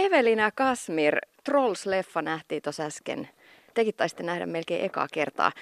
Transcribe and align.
Evelina 0.00 0.50
Kasmir, 0.50 1.18
Trolls-leffa 1.50 2.22
nähtiin 2.22 2.62
tuossa 2.62 2.82
äsken. 2.82 3.28
Tekin 3.74 3.94
taisitte 3.94 4.22
nähdä 4.22 4.46
melkein 4.46 4.84
ekaa 4.84 5.06
kertaa. 5.12 5.52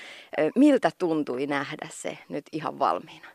Miltä 0.56 0.90
tuntui 0.98 1.46
nähdä 1.46 1.88
se 1.92 2.18
nyt 2.28 2.44
ihan 2.52 2.78
valmiina? 2.78 3.28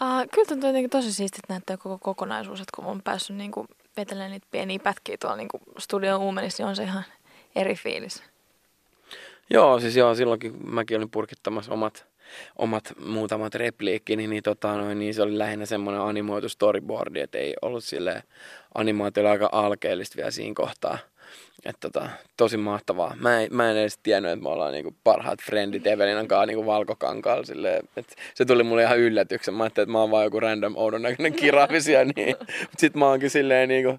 Uh, 0.00 0.30
kyllä 0.32 0.48
tuntuu 0.48 0.68
jotenkin 0.68 0.90
tosi 0.90 1.12
siistiä 1.12 1.40
näyttää 1.48 1.76
koko 1.76 1.98
kokonaisuus, 1.98 2.60
että 2.60 2.72
kun 2.76 2.84
on 2.84 3.02
päässyt 3.02 3.36
niin 3.36 3.50
kuin 3.52 3.68
vetelemään 3.96 4.30
niitä 4.30 4.46
pieniä 4.50 4.78
pätkiä 4.78 5.16
tuolla 5.20 5.36
niin 5.36 5.48
studion 5.78 6.20
uumenissa, 6.20 6.62
niin 6.62 6.68
on 6.68 6.76
se 6.76 6.82
ihan 6.82 7.04
eri 7.56 7.74
fiilis. 7.74 8.22
Joo, 9.50 9.80
siis 9.80 9.96
joo, 9.96 10.14
silloinkin 10.14 10.68
mäkin 10.70 10.96
olin 10.96 11.10
purkittamassa 11.10 11.72
omat, 11.72 12.06
omat 12.56 12.92
muutamat 13.06 13.54
repliikkini, 13.54 14.26
niin, 14.26 14.42
tota, 14.42 14.76
noin, 14.76 14.98
niin 14.98 15.14
se 15.14 15.22
oli 15.22 15.38
lähinnä 15.38 15.66
semmoinen 15.66 16.02
animoitu 16.02 16.48
storyboardi, 16.48 17.20
että 17.20 17.38
ei 17.38 17.54
ollut 17.62 17.84
sille 17.84 18.22
animaatio 18.74 19.28
aika 19.28 19.48
alkeellista 19.52 20.16
vielä 20.16 20.30
siinä 20.30 20.54
kohtaa. 20.54 20.98
Että 21.64 21.90
tota, 21.90 22.08
tosi 22.36 22.56
mahtavaa. 22.56 23.16
Mä 23.20 23.40
en, 23.40 23.48
mä 23.54 23.70
en 23.70 23.76
edes 23.76 23.98
tiennyt, 23.98 24.32
että 24.32 24.42
me 24.42 24.48
ollaan 24.48 24.72
niinku 24.72 24.96
parhaat 25.04 25.42
frendit 25.42 25.86
Evelinan 25.86 26.28
kanssa 26.28 26.46
niinku 26.46 26.66
valkokankaalla. 26.66 27.44
se 28.34 28.44
tuli 28.44 28.62
mulle 28.62 28.82
ihan 28.82 28.98
yllätyksen. 28.98 29.54
Mä 29.54 29.62
ajattelin, 29.62 29.84
että 29.84 29.92
mä 29.92 30.00
oon 30.00 30.10
vaan 30.10 30.24
joku 30.24 30.40
random 30.40 30.76
oudon 30.76 31.02
näköinen 31.02 31.32
kirafisia. 31.32 32.04
niin. 32.16 32.36
Mutta 32.38 32.78
sit 32.78 32.94
mä 32.94 33.08
oonkin 33.08 33.30
silleen 33.30 33.68
niinku 33.68 33.98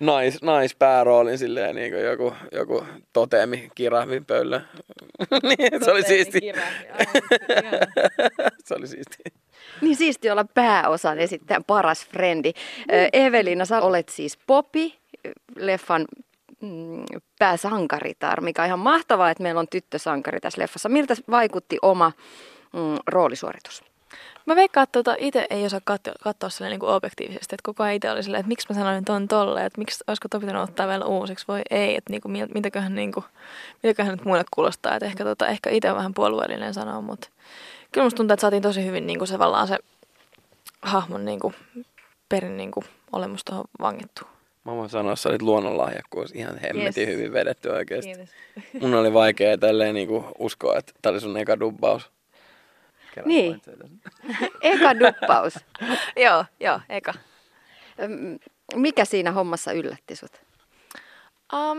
nais, 0.00 0.42
naispääroolin 0.42 1.38
silleen 1.38 1.74
niinku 1.74 1.98
joku, 1.98 2.34
joku 2.52 2.84
toteemi 3.12 3.70
kirahvin 3.74 4.24
pöllö. 4.24 4.60
niin, 5.48 5.84
se 5.84 5.90
oli 5.90 6.02
siisti. 6.02 6.40
se 8.64 8.74
oli 8.74 8.86
siisti. 8.86 9.16
Niin 9.80 9.96
siisti 9.96 10.30
olla 10.30 10.44
pääosan 10.54 11.18
esittäjän 11.18 11.64
paras 11.64 12.06
frendi. 12.06 12.52
Evelina, 13.12 13.64
sä 13.64 13.80
olet 13.80 14.08
siis 14.08 14.38
Popi, 14.46 14.98
leffan 15.56 16.06
mm, 16.60 17.04
pääsankaritar, 17.38 18.40
mikä 18.40 18.62
on 18.62 18.66
ihan 18.66 18.78
mahtavaa, 18.78 19.30
että 19.30 19.42
meillä 19.42 19.58
on 19.58 19.68
tyttösankari 19.68 20.40
tässä 20.40 20.62
leffassa. 20.62 20.88
Miltä 20.88 21.14
vaikutti 21.30 21.78
oma 21.82 22.12
mm, 22.72 22.96
roolisuoritus? 23.06 23.84
Mä 24.46 24.56
veikkaan, 24.56 24.82
että 24.82 24.92
tuota 24.92 25.16
itse 25.18 25.46
ei 25.50 25.64
osaa 25.64 25.80
katsoa, 25.84 26.14
katsoa 26.22 26.68
niin 26.68 26.80
kuin 26.80 26.90
objektiivisesti, 26.90 27.54
että 27.54 27.62
koko 27.62 27.82
ajan 27.82 27.94
itse 27.94 28.10
oli 28.10 28.22
silleen, 28.22 28.40
että 28.40 28.48
miksi 28.48 28.66
mä 28.70 28.74
sanoin 28.74 29.04
ton 29.04 29.28
tolle, 29.28 29.64
että 29.64 29.78
miksi 29.78 30.04
olisiko 30.06 30.40
pitänyt 30.40 30.62
ottaa 30.62 30.88
vielä 30.88 31.04
uusiksi, 31.04 31.44
voi 31.48 31.62
ei, 31.70 31.96
että 31.96 32.10
niin 32.10 32.20
kuin, 32.20 32.48
mitäköhän, 32.54 32.94
niin 32.94 33.12
kuin, 33.12 33.24
mitäköhän 33.82 34.12
nyt 34.12 34.24
muille 34.24 34.44
kuulostaa, 34.50 34.94
että 34.94 35.06
ehkä, 35.06 35.24
tuota, 35.24 35.46
ehkä 35.46 35.70
itse 35.70 35.94
vähän 35.94 36.14
puolueellinen 36.14 36.74
sanoa, 36.74 37.00
mutta 37.00 37.28
kyllä 37.92 38.04
musta 38.04 38.16
tuntuu, 38.16 38.34
että 38.34 38.40
saatiin 38.40 38.62
tosi 38.62 38.84
hyvin 38.84 39.06
niin 39.06 39.18
kuin 39.18 39.28
se, 39.28 39.36
se 39.68 39.78
hahmon 40.82 41.24
niin 41.24 41.40
kuin, 41.40 41.54
perin 42.28 42.56
niin 42.56 42.70
kuin, 42.70 42.86
olemus 43.12 43.44
tuohon 43.44 43.64
vangittua. 43.80 44.37
Mä 44.68 44.76
voin 44.76 44.90
sanoa, 44.90 45.12
että 45.12 45.22
sä 45.22 45.28
olit 45.28 45.42
luonnonlahjakkuus 45.42 46.30
ihan 46.34 46.58
hemmetin 46.58 47.08
yes. 47.08 47.16
hyvin 47.16 47.32
vedetty 47.32 47.68
oikeasti. 47.68 48.12
Kiitos. 48.14 48.30
Mun 48.80 48.94
oli 48.94 49.12
vaikea 49.12 49.58
tälleen 49.58 49.94
niinku 49.94 50.24
uskoa, 50.38 50.78
että 50.78 50.92
tää 51.02 51.12
oli 51.12 51.20
sun 51.20 51.36
eka 51.36 51.60
dubbaus. 51.60 52.10
Kerran 53.14 53.28
niin. 53.28 53.62
eka 54.62 54.98
duppaus. 54.98 55.54
joo, 56.24 56.44
joo, 56.60 56.80
eka. 56.88 57.14
Mikä 58.74 59.04
siinä 59.04 59.32
hommassa 59.32 59.72
yllätti 59.72 60.16
sut? 60.16 60.32
Um, 61.52 61.78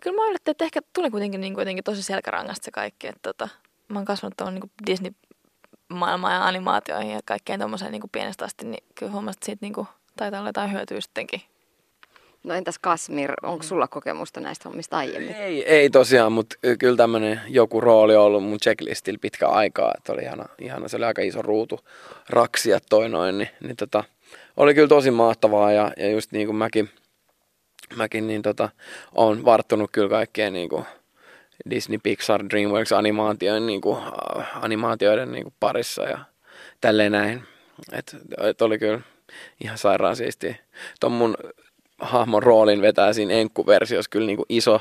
kyllä 0.00 0.16
mä 0.16 0.28
yllättin, 0.28 0.50
että 0.50 0.64
ehkä 0.64 0.80
tuli 0.92 1.10
kuitenkin 1.10 1.40
niin 1.40 1.54
kuitenkin 1.54 1.84
tosi 1.84 2.02
selkärangasta 2.02 2.64
se 2.64 2.70
kaikki. 2.70 3.06
Että 3.06 3.20
tota, 3.22 3.48
mä 3.88 3.98
oon 3.98 4.06
kasvanut 4.06 4.36
tuohon 4.36 4.54
niin 4.54 4.70
Disney 4.86 5.12
maailmaan 5.88 6.34
ja 6.34 6.46
animaatioihin 6.46 7.12
ja 7.12 7.20
kaikkeen 7.24 7.60
tuommoiseen 7.60 7.92
niin 7.92 8.02
pienestä 8.12 8.44
asti, 8.44 8.66
niin 8.66 8.84
kyllä 8.94 9.12
huomasin, 9.12 9.38
että 9.38 9.46
siitä 9.46 9.66
niin 9.66 9.72
kuin, 9.72 9.86
taitaa 10.16 10.40
olla 10.40 10.48
jotain 10.48 10.72
hyötyä 10.72 11.00
sittenkin 11.00 11.42
No 12.44 12.54
entäs 12.54 12.78
Kasmir, 12.78 13.32
onko 13.42 13.64
mm. 13.64 13.68
sulla 13.68 13.88
kokemusta 13.88 14.40
näistä 14.40 14.68
hommista 14.68 14.96
aiemmin? 14.96 15.34
Ei, 15.34 15.64
ei 15.64 15.90
tosiaan, 15.90 16.32
mutta 16.32 16.56
kyllä 16.78 16.96
tämmöinen 16.96 17.40
joku 17.48 17.80
rooli 17.80 18.16
on 18.16 18.24
ollut 18.24 18.44
mun 18.44 18.58
checklistillä 18.58 19.18
pitkä 19.22 19.48
aikaa. 19.48 19.92
Että 19.96 20.12
oli 20.12 20.22
ihana, 20.22 20.44
ihana, 20.58 20.88
se 20.88 20.96
oli 20.96 21.04
aika 21.04 21.22
iso 21.22 21.42
ruutu 21.42 21.80
raksia 22.30 22.78
toi 22.90 23.08
noin, 23.08 23.38
niin, 23.38 23.48
niin 23.60 23.76
tota, 23.76 24.04
oli 24.56 24.74
kyllä 24.74 24.88
tosi 24.88 25.10
mahtavaa 25.10 25.72
ja, 25.72 25.92
ja 25.96 26.10
just 26.10 26.32
niin 26.32 26.46
kuin 26.46 26.56
mäkin, 26.56 26.90
mäkin 27.96 28.26
niin 28.26 28.42
tota, 28.42 28.68
on 29.12 29.44
varttunut 29.44 29.90
kyllä 29.92 30.08
kaikkeen 30.08 30.52
niin 30.52 30.68
kuin 30.68 30.84
Disney, 31.70 31.98
Pixar, 32.02 32.44
DreamWorks 32.50 32.92
animaatioiden, 32.92 33.66
niin 33.66 33.80
kuin, 33.80 34.02
animaatioiden 34.54 35.32
niin 35.32 35.42
kuin 35.42 35.54
parissa 35.60 36.02
ja 36.02 36.18
tälleen 36.80 37.12
näin. 37.12 37.42
Et, 37.92 38.16
et 38.42 38.62
oli 38.62 38.78
kyllä 38.78 39.00
ihan 39.64 39.78
sairaan 39.78 40.16
siistiä. 40.16 40.56
Tuon 41.00 41.12
mun 41.12 41.36
hahmon 41.98 42.42
roolin 42.42 42.82
vetää 42.82 43.12
siinä 43.12 43.34
enkkuversiossa 43.34 44.10
kyllä 44.10 44.26
niin 44.26 44.36
kuin 44.36 44.46
iso 44.48 44.80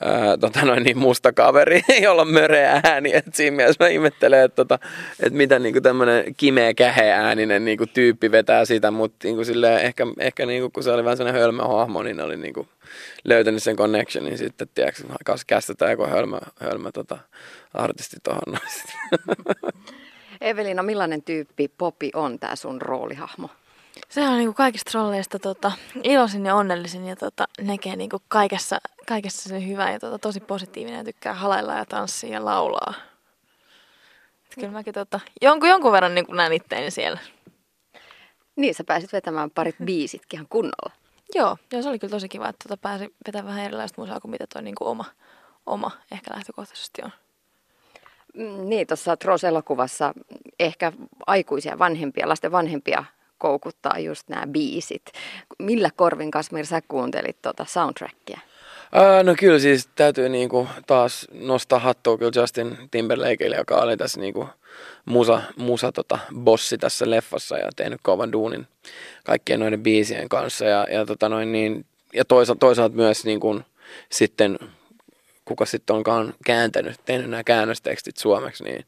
ää, 0.00 0.36
tota 0.36 0.64
noin, 0.64 0.82
niin 0.82 0.98
musta 0.98 1.32
kaveri, 1.32 1.80
jolla 2.02 2.22
on 2.22 2.32
möreä 2.32 2.80
ääni. 2.84 3.10
Et 3.14 3.34
siinä 3.34 3.56
mielessä 3.56 3.84
mä 3.84 3.88
ihmettelen, 3.88 4.44
että, 4.44 4.56
tota, 4.56 4.78
että 5.20 5.36
mitä 5.36 5.58
niin 5.58 5.82
tämmöinen 5.82 6.34
kimeä 6.36 6.74
käheääninen 6.74 7.64
niin 7.64 7.78
kuin 7.78 7.90
tyyppi 7.94 8.30
vetää 8.30 8.64
sitä, 8.64 8.90
mutta 8.90 9.16
niin 9.24 9.34
kuin 9.34 9.46
silleen, 9.46 9.80
ehkä, 9.80 10.06
ehkä 10.18 10.46
niin 10.46 10.62
kuin, 10.62 10.72
kun 10.72 10.82
se 10.82 10.90
oli 10.90 11.04
vähän 11.04 11.16
sellainen 11.16 11.42
hölmö 11.42 11.62
hahmo, 11.62 12.02
niin 12.02 12.20
oli 12.20 12.36
niin 12.36 12.54
kuin 12.54 12.68
löytänyt 13.24 13.62
sen 13.62 13.76
connectionin 13.76 14.38
sitten, 14.38 14.68
tiedätkö, 14.74 15.02
kästetään 15.46 15.90
joku 15.90 16.06
hölmö, 16.06 16.38
hölmö 16.60 16.92
tota, 16.92 17.18
artisti 17.74 18.16
tuohon. 18.22 18.58
Evelina, 20.40 20.82
millainen 20.82 21.22
tyyppi 21.22 21.68
Popi 21.78 22.10
on 22.14 22.38
tämä 22.38 22.56
sun 22.56 22.82
roolihahmo? 22.82 23.50
Se 24.08 24.28
on 24.28 24.36
niinku 24.36 24.54
kaikista 24.54 24.90
trolleista 24.90 25.38
tota, 25.38 25.72
iloisin 26.02 26.46
ja 26.46 26.54
onnellisin 26.54 27.06
ja 27.06 27.16
tota, 27.16 27.48
näkee 27.60 27.96
niinku 27.96 28.22
kaikessa, 28.28 28.78
kaikessa 29.06 29.48
se 29.48 29.66
hyvä 29.66 29.90
ja 29.90 30.00
tota, 30.00 30.18
tosi 30.18 30.40
positiivinen 30.40 30.98
ja 30.98 31.04
tykkää 31.04 31.34
halailla 31.34 31.74
ja 31.74 31.84
tanssia 31.84 32.30
ja 32.30 32.44
laulaa. 32.44 32.94
Et 34.46 34.54
kyllä 34.54 34.72
mäkin 34.72 34.94
tota, 34.94 35.20
jonkun, 35.42 35.68
jonkun 35.68 35.92
verran 35.92 36.14
niinku 36.14 36.32
näen 36.32 36.52
itteeni 36.52 36.90
siellä. 36.90 37.20
Niin, 38.56 38.74
sä 38.74 38.84
pääsit 38.84 39.12
vetämään 39.12 39.50
parit 39.50 39.76
biisitkin 39.84 40.36
ihan 40.36 40.46
kunnolla. 40.50 40.92
Joo, 41.34 41.56
ja 41.72 41.82
se 41.82 41.88
oli 41.88 41.98
kyllä 41.98 42.10
tosi 42.10 42.28
kiva, 42.28 42.48
että 42.48 42.68
tota 42.68 42.76
pääsi 42.82 43.14
vetämään 43.26 43.46
vähän 43.46 43.64
erilaista 43.64 44.00
musaa 44.00 44.20
kuin 44.20 44.30
mitä 44.30 44.46
toi 44.52 44.62
niinku 44.62 44.86
oma, 44.88 45.04
oma 45.66 45.90
ehkä 46.12 46.34
lähtökohtaisesti 46.34 47.02
on. 47.04 47.10
Mm, 48.34 48.68
niin, 48.68 48.86
tuossa 48.86 49.16
Tros-elokuvassa 49.16 50.14
ehkä 50.60 50.92
aikuisia 51.26 51.78
vanhempia, 51.78 52.28
lasten 52.28 52.52
vanhempia 52.52 53.04
koukuttaa 53.38 53.98
just 53.98 54.28
nämä 54.28 54.46
biisit. 54.46 55.02
Millä 55.58 55.90
korvin 55.96 56.30
Kasmir 56.30 56.66
sä 56.66 56.82
kuuntelit 56.88 57.42
tuota 57.42 57.64
soundtrackia? 57.68 58.40
Ää, 58.92 59.22
no 59.22 59.34
kyllä 59.38 59.58
siis 59.58 59.88
täytyy 59.96 60.28
niinku 60.28 60.68
taas 60.86 61.28
nostaa 61.32 61.78
hattua 61.78 62.18
kyllä 62.18 62.32
Justin 62.34 62.78
Timberlakeille, 62.90 63.56
joka 63.56 63.76
oli 63.76 63.96
tässä 63.96 64.20
niinku 64.20 64.48
musa, 65.04 65.42
musa 65.56 65.92
tota, 65.92 66.18
bossi 66.34 66.78
tässä 66.78 67.10
leffassa 67.10 67.58
ja 67.58 67.68
tehnyt 67.76 68.00
kovan 68.02 68.32
duunin 68.32 68.66
kaikkien 69.24 69.60
noiden 69.60 69.82
biisien 69.82 70.28
kanssa. 70.28 70.64
Ja, 70.64 70.86
ja, 70.90 71.06
tota 71.06 71.28
noin, 71.28 71.52
niin, 71.52 71.86
ja 72.14 72.24
toisaalta, 72.24 72.60
toisaalta 72.60 72.96
myös 72.96 73.24
niinku, 73.24 73.60
sitten 74.12 74.58
kuka 75.46 75.66
sitten 75.66 75.96
onkaan 75.96 76.34
kääntänyt, 76.44 77.00
tehnyt 77.04 77.30
nämä 77.30 77.44
käännöstekstit 77.44 78.16
suomeksi, 78.16 78.64
niin 78.64 78.84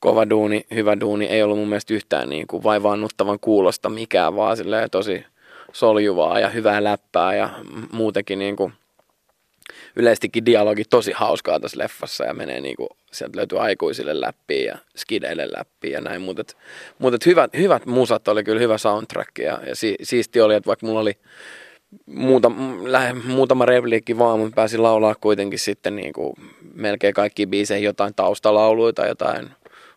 kova 0.00 0.30
duuni, 0.30 0.66
hyvä 0.74 1.00
duuni, 1.00 1.26
ei 1.26 1.42
ollut 1.42 1.58
mun 1.58 1.68
mielestä 1.68 1.94
yhtään 1.94 2.28
niin 2.28 2.46
kuin 2.46 2.62
vaivaannuttavan 2.62 3.40
kuulosta 3.40 3.88
mikään, 3.88 4.36
vaan 4.36 4.56
tosi 4.90 5.24
soljuvaa 5.72 6.40
ja 6.40 6.48
hyvää 6.48 6.84
läppää 6.84 7.34
ja 7.34 7.50
muutenkin 7.92 8.38
niin 8.38 8.56
kuin 8.56 8.72
yleistikin 9.96 10.46
dialogi 10.46 10.84
tosi 10.84 11.12
hauskaa 11.12 11.60
tässä 11.60 11.78
leffassa 11.78 12.24
ja 12.24 12.34
menee 12.34 12.60
niin 12.60 12.76
kuin, 12.76 12.88
sieltä 13.12 13.38
löytyy 13.38 13.62
aikuisille 13.62 14.20
läpi 14.20 14.64
ja 14.64 14.78
skideille 14.96 15.48
läpi 15.56 15.90
ja 15.90 16.00
näin, 16.00 16.22
mutta, 16.22 16.42
mutta 16.98 17.18
hyvät, 17.26 17.50
hyvät 17.56 17.86
musat 17.86 18.28
oli 18.28 18.44
kyllä 18.44 18.60
hyvä 18.60 18.78
soundtrack 18.78 19.38
ja, 19.38 19.60
ja 19.66 19.76
si, 19.76 19.94
siisti 20.02 20.40
oli, 20.40 20.54
että 20.54 20.68
vaikka 20.68 20.86
mulla 20.86 21.00
oli 21.00 21.18
muuta, 22.06 22.50
lähe, 22.82 23.12
muutama 23.12 23.66
repliikki 23.66 24.18
vaan, 24.18 24.38
mutta 24.38 24.54
pääsin 24.54 24.82
laulaa 24.82 25.14
kuitenkin 25.14 25.58
sitten 25.58 25.96
niin 25.96 26.12
kuin 26.12 26.34
melkein 26.74 27.14
kaikki 27.14 27.46
biiseihin 27.46 27.86
jotain 27.86 28.14
taustalauluja 28.14 28.92
tai 28.92 29.08
jotain 29.08 29.50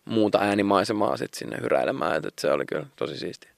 muuta 0.04 0.38
äänimaisemaa 0.38 1.16
sitten 1.16 1.38
sinne 1.38 1.56
hyräilemään, 1.60 2.16
että 2.16 2.40
se 2.40 2.52
oli 2.52 2.66
kyllä 2.66 2.86
tosi 2.96 3.18
siistiä. 3.18 3.50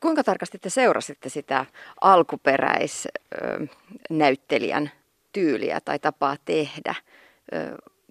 Kuinka 0.00 0.24
tarkasti 0.24 0.58
te 0.58 0.70
seurasitte 0.70 1.28
sitä 1.28 1.66
alkuperäisnäyttelijän 2.00 4.90
tyyliä 5.32 5.80
tai 5.84 5.98
tapaa 5.98 6.36
tehdä? 6.44 6.94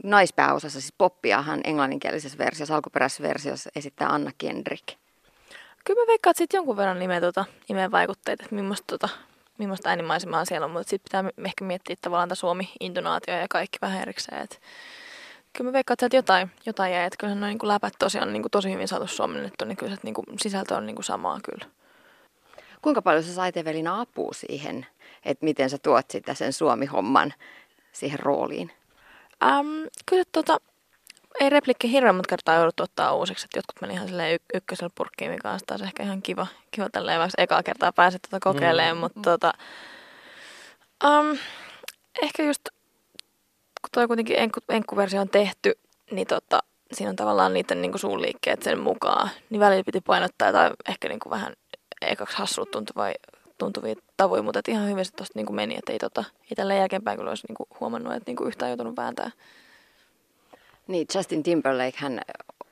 Naispääosassa, 0.03 0.81
siis 0.81 0.94
poppiahan 0.97 1.61
englanninkielisessä 1.63 2.38
versiossa, 2.38 2.75
alkuperäisessä 2.75 3.23
versiossa 3.23 3.69
esittää 3.75 4.07
Anna 4.07 4.31
Kendrick. 4.38 4.88
Kyllä 5.83 6.01
mä 6.01 6.07
veikkaan, 6.07 6.31
että 6.31 6.38
sitten 6.38 6.57
jonkun 6.57 6.77
verran 6.77 7.00
nimeä, 7.00 7.21
tota, 7.21 7.45
nimeä 7.69 7.91
vaikutteita, 7.91 8.44
että 8.44 8.56
millaista, 8.56 8.85
tota, 8.88 9.09
millaista 9.57 9.89
äänimaisemaa 9.89 10.45
siellä 10.45 10.65
on, 10.65 10.71
mutta 10.71 10.89
sitten 10.89 11.21
pitää 11.21 11.45
ehkä 11.45 11.65
miettiä 11.65 11.95
tavallaan 12.01 12.30
tämä 12.30 12.35
Suomi-intonaatio 12.35 13.33
ja 13.33 13.47
kaikki 13.50 13.77
vähän 13.81 14.01
erikseen. 14.01 14.41
Et, 14.41 14.62
kyllä 15.53 15.69
mä 15.69 15.74
veikkaan, 15.74 15.97
että 16.01 16.18
jotain, 16.18 16.51
jotain 16.65 16.94
jäi, 16.94 17.06
että 17.06 17.18
kyllä 17.19 17.35
noin 17.35 17.57
niin 17.57 17.68
läpät 17.68 17.94
tosiaan 18.00 18.33
niin 18.33 18.44
kuin 18.44 18.51
tosi 18.51 18.74
hyvin 18.74 18.88
saatu 18.88 19.07
suomennettu, 19.07 19.65
niin 19.65 19.77
kyllä 19.77 19.95
se 19.95 20.01
niin 20.03 20.13
kuin, 20.13 20.25
sisältö 20.41 20.75
on 20.75 20.85
niin 20.85 20.95
kuin 20.95 21.06
samaa 21.06 21.39
kyllä. 21.44 21.65
Kuinka 22.81 23.01
paljon 23.01 23.24
sä 23.24 23.33
sait 23.33 23.57
Evelina 23.57 24.01
apua 24.01 24.33
siihen, 24.33 24.86
että 25.25 25.45
miten 25.45 25.69
sä 25.69 25.77
tuot 25.77 26.06
sitä 26.12 26.33
sen 26.33 26.53
Suomi-homman 26.53 27.33
siihen 27.91 28.19
rooliin? 28.19 28.71
Um, 29.45 29.68
kyllä 30.06 30.24
tota, 30.31 30.57
ei 31.39 31.50
replikki 31.50 31.91
hirveän 31.91 32.15
monta 32.15 32.30
kertaa 32.30 32.56
jouduttu 32.56 32.83
ottaa 32.83 33.13
uusiksi, 33.15 33.45
että 33.45 33.57
jotkut 33.57 33.81
meni 33.81 33.94
ihan 33.94 34.07
silleen 34.07 34.35
y- 34.35 34.57
ykkösellä 34.57 34.89
purkkiin, 34.95 35.31
mikä 35.31 35.51
on 35.51 35.59
taas 35.68 35.81
ehkä 35.81 36.03
ihan 36.03 36.21
kiva, 36.21 36.47
kiva 36.71 36.89
tälleen, 36.89 37.19
vaikka 37.19 37.41
ekaa 37.41 37.63
kertaa 37.63 37.91
pääset 37.91 38.21
tota 38.21 38.39
kokeilemaan, 38.39 38.97
mm. 38.97 39.00
mutta 39.00 39.21
tota, 39.21 39.53
um, 41.03 41.38
ehkä 42.21 42.44
just, 42.44 42.62
kun 43.81 43.89
toi 43.91 44.07
kuitenkin 44.07 44.39
enkku, 44.39 44.59
enkkuversio 44.69 45.21
on 45.21 45.30
tehty, 45.30 45.74
niin 46.12 46.27
tota, 46.27 46.59
siinä 46.91 47.09
on 47.09 47.15
tavallaan 47.15 47.53
niiden 47.53 47.81
niin 47.81 48.00
suun 48.00 48.21
liikkeet 48.21 48.63
sen 48.63 48.79
mukaan, 48.79 49.29
niin 49.50 49.59
välillä 49.59 49.83
piti 49.83 50.01
painottaa 50.01 50.51
tai 50.51 50.71
ehkä 50.89 51.09
niin 51.09 51.19
kuin 51.19 51.31
vähän 51.31 51.53
ekaksi 52.01 52.38
hassulta 52.38 52.71
tuntuvia, 52.71 53.13
tuntuvia 53.57 53.95
tavoja, 54.18 54.44
mutta 54.44 54.62
ihan 54.68 54.89
hyvin 54.89 55.06
se 55.06 55.12
tuosta 55.12 55.39
niin 55.39 55.56
meni, 55.56 55.75
että 55.77 55.91
ei, 55.91 56.00
tota, 56.00 56.24
ei 56.44 56.56
tällä 56.56 56.74
jälkeenpäin 56.74 57.18
kyllä 57.18 57.31
olisi 57.31 57.47
niin 57.47 57.56
kuin 57.56 57.68
huomannut, 57.79 58.13
että 58.13 58.29
niin 58.29 58.36
kuin 58.36 58.47
yhtään 58.47 58.69
joutunut 58.69 58.97
vääntää. 58.97 59.31
Niin, 60.88 61.07
Justin 61.15 61.44
Timberlake 61.44 61.97
hän 61.97 62.21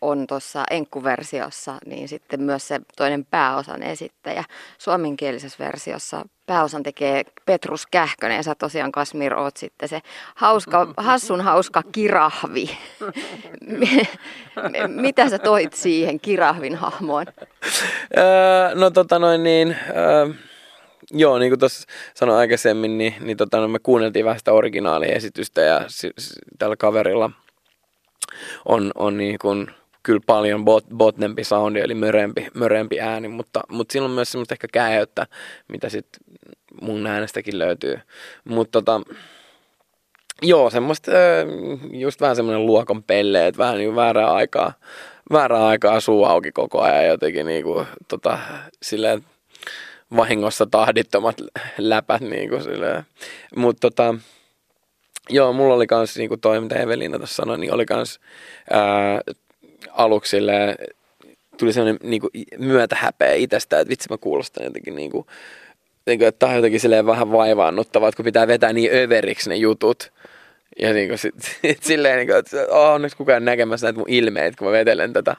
on 0.01 0.27
tuossa 0.27 0.63
enkkuversiossa, 0.71 1.77
niin 1.85 2.07
sitten 2.07 2.41
myös 2.41 2.67
se 2.67 2.79
toinen 2.97 3.25
pääosan 3.25 3.83
esittäjä. 3.83 4.43
Suomenkielisessä 4.77 5.65
versiossa 5.65 6.25
pääosan 6.45 6.83
tekee 6.83 7.23
Petrus 7.45 7.87
Kähkönen 7.91 8.35
ja 8.37 8.43
sä 8.43 8.55
tosiaan 8.55 8.91
Kasmir 8.91 9.33
oot 9.33 9.57
sitten 9.57 9.89
se 9.89 10.01
hauska, 10.35 10.93
hassun 10.97 11.41
hauska 11.41 11.83
kirahvi. 11.91 12.77
Mitä 14.87 15.29
sä 15.29 15.39
toit 15.39 15.73
siihen 15.73 16.19
kirahvin 16.19 16.75
hahmoon? 16.75 17.25
Öö, 18.17 18.75
no 18.75 18.89
tota 18.91 19.19
noin 19.19 19.43
niin... 19.43 19.75
Öö 19.95 20.27
Joo, 21.13 21.39
niin 21.39 21.49
kuin 21.51 21.59
tuossa 21.59 21.87
sanoin 22.13 22.39
aikaisemmin, 22.39 22.97
niin, 22.97 23.15
niin 23.19 23.37
tota, 23.37 23.57
no 23.57 23.67
me 23.67 23.79
kuunneltiin 23.79 24.25
vähän 24.25 24.37
sitä 24.39 24.53
originaaliesitystä 24.53 25.61
ja 25.61 25.81
s- 25.87 26.05
s- 26.19 26.39
tällä 26.59 26.75
kaverilla 26.75 27.31
on, 28.65 28.91
on 28.95 29.17
niin 29.17 29.39
kuin 29.39 29.67
kyllä 30.03 30.21
paljon 30.25 30.65
bot, 30.65 30.85
botnempi 30.97 31.43
soundi, 31.43 31.79
eli 31.79 31.95
mörempi, 31.95 32.47
mörempi 32.53 32.99
ääni, 32.99 33.27
mutta, 33.27 33.61
mutta 33.69 33.93
sillä 33.93 34.05
on 34.05 34.11
myös 34.11 34.31
semmoista 34.31 34.53
ehkä 34.53 34.67
käyttä, 34.73 35.27
mitä 35.67 35.89
sitten 35.89 36.21
mun 36.81 37.07
äänestäkin 37.07 37.59
löytyy. 37.59 37.99
Mutta 38.43 38.81
tota, 38.81 39.01
joo, 40.41 40.69
semmoista 40.69 41.11
just 41.91 42.21
vähän 42.21 42.35
semmoinen 42.35 42.65
luokon 42.65 43.03
pelle, 43.03 43.47
että 43.47 43.57
vähän 43.57 43.77
niin 43.77 43.95
väärää 43.95 44.33
aikaa, 44.33 44.73
väärää 45.31 45.67
aikaa 45.67 45.99
suu 45.99 46.25
auki 46.25 46.51
koko 46.51 46.81
ajan 46.81 47.07
jotenkin 47.07 47.45
niin 47.45 47.63
kuin, 47.63 47.87
tota, 48.07 48.39
silleen, 48.81 49.23
vahingossa 50.15 50.65
tahdittomat 50.65 51.35
läpät 51.77 52.21
niin 52.21 52.49
kuin 52.49 52.63
silleen. 52.63 53.03
Mutta 53.55 53.89
tota, 53.89 54.15
joo, 55.29 55.53
mulla 55.53 55.75
oli 55.75 55.87
kans 55.87 56.17
niin 56.17 56.29
kuin 56.29 56.41
toi, 56.41 56.61
mitä 56.61 56.75
Evelina 56.75 57.17
tuossa 57.17 57.35
sanoi, 57.35 57.57
niin 57.57 57.73
oli 57.73 57.85
kans 57.85 58.19
ää, 58.71 59.21
aluksi 59.91 60.29
silleen, 60.29 60.75
tuli 61.57 61.73
sellainen 61.73 61.99
niin 62.03 62.21
kuin, 62.21 62.31
myötähäpeä 62.57 63.33
itsestä, 63.33 63.79
että 63.79 63.89
vitsi 63.89 64.07
mä 64.09 64.17
kuulostan 64.17 64.65
jotenkin 64.65 64.95
niin 64.95 65.11
kuin, 65.11 65.25
niin 66.05 66.19
kuin, 66.19 66.27
että 66.27 66.39
tämä 66.39 66.49
on 66.49 66.55
jotenkin 66.55 66.79
silleen 66.79 67.05
vähän 67.05 67.31
vaivaannuttavaa, 67.31 68.09
että 68.09 68.15
kun 68.15 68.25
pitää 68.25 68.47
vetää 68.47 68.73
niin 68.73 68.95
överiksi 68.95 69.49
ne 69.49 69.55
jutut, 69.55 70.11
ja 70.81 70.93
niin 70.93 71.07
kuin 71.07 71.17
sit, 71.17 71.35
sit 71.61 71.83
silleen, 71.83 72.17
niin 72.17 72.27
kuin, 72.27 72.37
että 72.37 72.57
oh, 72.69 72.93
onneksi 72.93 73.17
kukaan 73.17 73.45
näkemässä 73.45 73.87
näitä 73.87 73.99
mun 73.99 74.09
ilmeitä, 74.09 74.57
kun 74.57 74.67
mä 74.67 74.71
vetelen 74.71 75.13
tätä, 75.13 75.35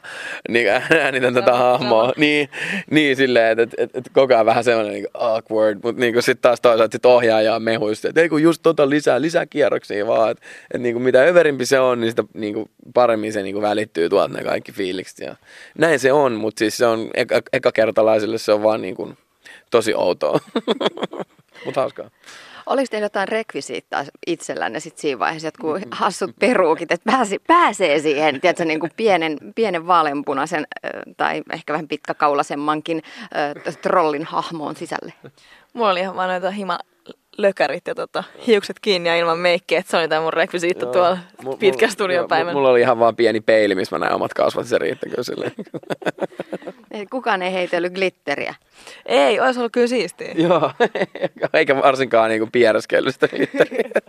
niin 0.49 0.69
äänitän 1.01 1.35
tätä 1.35 1.55
hahmoa. 1.55 2.13
Niin, 2.17 2.49
niin 2.91 3.17
silleen, 3.17 3.51
että, 3.51 3.63
että, 3.63 3.83
että, 3.83 3.99
että 3.99 4.11
koko 4.15 4.35
ajan 4.35 4.47
vähän 4.47 4.65
semmoinen 4.65 4.93
niin 4.93 5.07
awkward, 5.15 5.79
mutta 5.83 6.01
niin 6.01 6.23
sitten 6.23 6.43
taas 6.43 6.61
toisaalta 6.61 6.93
sit 6.93 7.07
ohjaaja 7.07 7.55
on 7.55 7.63
mehuista, 7.63 8.09
että 8.09 8.21
ei 8.21 8.29
kun 8.29 8.43
just 8.43 8.63
tota 8.63 8.91
lisää, 8.91 9.21
lisää 9.21 9.47
kierroksia 9.47 10.07
vaan, 10.07 10.31
että, 10.31 10.43
niin 10.79 10.95
kuin 10.95 11.03
mitä 11.03 11.23
överimpi 11.23 11.67
se 11.67 11.81
on, 11.81 12.01
niin 12.01 12.11
sitä 12.11 12.25
niin 12.35 12.55
kuin 12.55 12.71
paremmin 12.95 13.33
se 13.33 13.43
niin 13.43 13.55
kuin 13.55 13.63
välittyy 13.63 14.09
tuolta 14.09 14.35
ne 14.35 14.45
kaikki 14.45 14.73
fiilikset. 14.73 15.19
Ja 15.19 15.37
näin 15.79 15.99
se 15.99 16.13
on, 16.13 16.33
mutta 16.33 16.59
siis 16.59 16.77
se 16.77 16.87
on 16.87 17.11
eka, 17.15 17.43
ekakertalaisille 17.53 18.39
se 18.39 18.53
on 18.53 18.63
vaan 18.63 18.83
niin 18.83 18.95
kuin 18.95 19.19
tosi 19.71 19.95
outoa, 19.95 20.41
mutta 21.65 21.81
hauskaa. 21.81 22.11
Oliko 22.67 22.87
teillä 22.91 23.05
jotain 23.05 23.29
rekvisiittaa 23.29 24.05
itsellänne 24.27 24.81
sit 24.81 24.99
siinä 24.99 25.19
vaiheessa, 25.19 25.49
että 25.49 25.61
kun 25.61 25.81
hassut 25.91 26.31
peruukit, 26.39 26.93
että 26.93 27.13
pääsi, 27.13 27.39
pääsee 27.47 27.99
siihen, 27.99 28.41
tiedätkö, 28.41 28.65
niin 28.65 28.81
kuin 28.81 28.93
pienen, 28.97 29.39
pienen 29.55 29.87
vaaleanpunaisen 29.87 30.67
tai 31.17 31.43
ehkä 31.53 31.73
vähän 31.73 31.89
pitkäkaulaisemmankin 31.89 33.03
äh, 33.67 33.77
trollin 33.77 34.25
hahmoon 34.25 34.77
sisälle? 34.77 35.13
Mulla 35.73 35.91
oli 35.91 36.01
ihan 36.01 36.17
vaan 36.17 36.29
noita 36.29 36.51
hima 36.51 36.79
lökärit 37.39 37.87
ja 37.87 37.95
tota, 37.95 38.25
hiukset 38.47 38.77
kiinni 38.81 39.09
ja 39.09 39.17
ilman 39.17 39.39
meikkiä, 39.39 39.79
että 39.79 39.91
se 39.91 39.97
oli 39.97 40.09
tämä 40.09 40.21
mun 40.21 40.33
rekvisiitto 40.33 40.87
joo. 40.87 40.93
tuolla 40.93 41.19
m- 41.43 41.59
pitkä 41.59 41.89
studiopäivän. 41.89 42.55
Mulla 42.55 42.69
oli 42.69 42.81
ihan 42.81 42.99
vaan 42.99 43.17
pieni 43.17 43.41
peili, 43.41 43.75
missä 43.75 43.99
mä 43.99 44.05
näin 44.05 44.15
omat 44.15 44.35
kasvat, 44.35 44.67
se 44.67 44.79
riittäkö 44.79 45.25
silleen. 45.25 45.53
Kukaan 47.11 47.43
ei 47.43 47.53
heitellyt 47.53 47.93
glitteriä. 47.95 48.55
Ei, 49.07 49.41
olisi 49.41 49.61
ollut 49.61 49.73
kyllä 49.73 49.87
siistiä. 49.87 50.33
Joo, 50.49 50.73
eikä 51.53 51.77
varsinkaan 51.77 52.31
niinku 52.31 52.49
piereskellyt 52.53 53.15
sitä 53.15 53.29
glitteriä. 53.29 53.91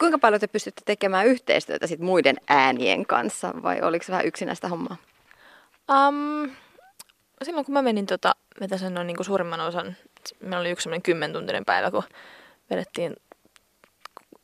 Kuinka 0.00 0.18
paljon 0.18 0.40
te 0.40 0.46
pystytte 0.46 0.82
tekemään 0.84 1.26
yhteistyötä 1.26 1.86
sit 1.86 2.00
muiden 2.00 2.36
äänien 2.48 3.06
kanssa 3.06 3.52
vai 3.62 3.82
oliko 3.82 4.04
se 4.04 4.12
vähän 4.12 4.26
yksinäistä 4.26 4.68
hommaa? 4.68 4.96
Um, 6.08 6.50
silloin 7.42 7.66
kun 7.66 7.72
mä 7.72 7.82
menin 7.82 8.06
tota, 8.06 8.34
vetäsen 8.60 8.94
noin 8.94 9.06
niin 9.06 9.24
suurimman 9.24 9.60
osan, 9.60 9.96
meillä 10.40 10.60
oli 10.60 10.70
yksi 10.70 10.82
semmoinen 10.84 11.02
kymmentuntinen 11.02 11.64
päivä, 11.64 11.90
kun 11.90 12.02
vedettiin 12.70 13.16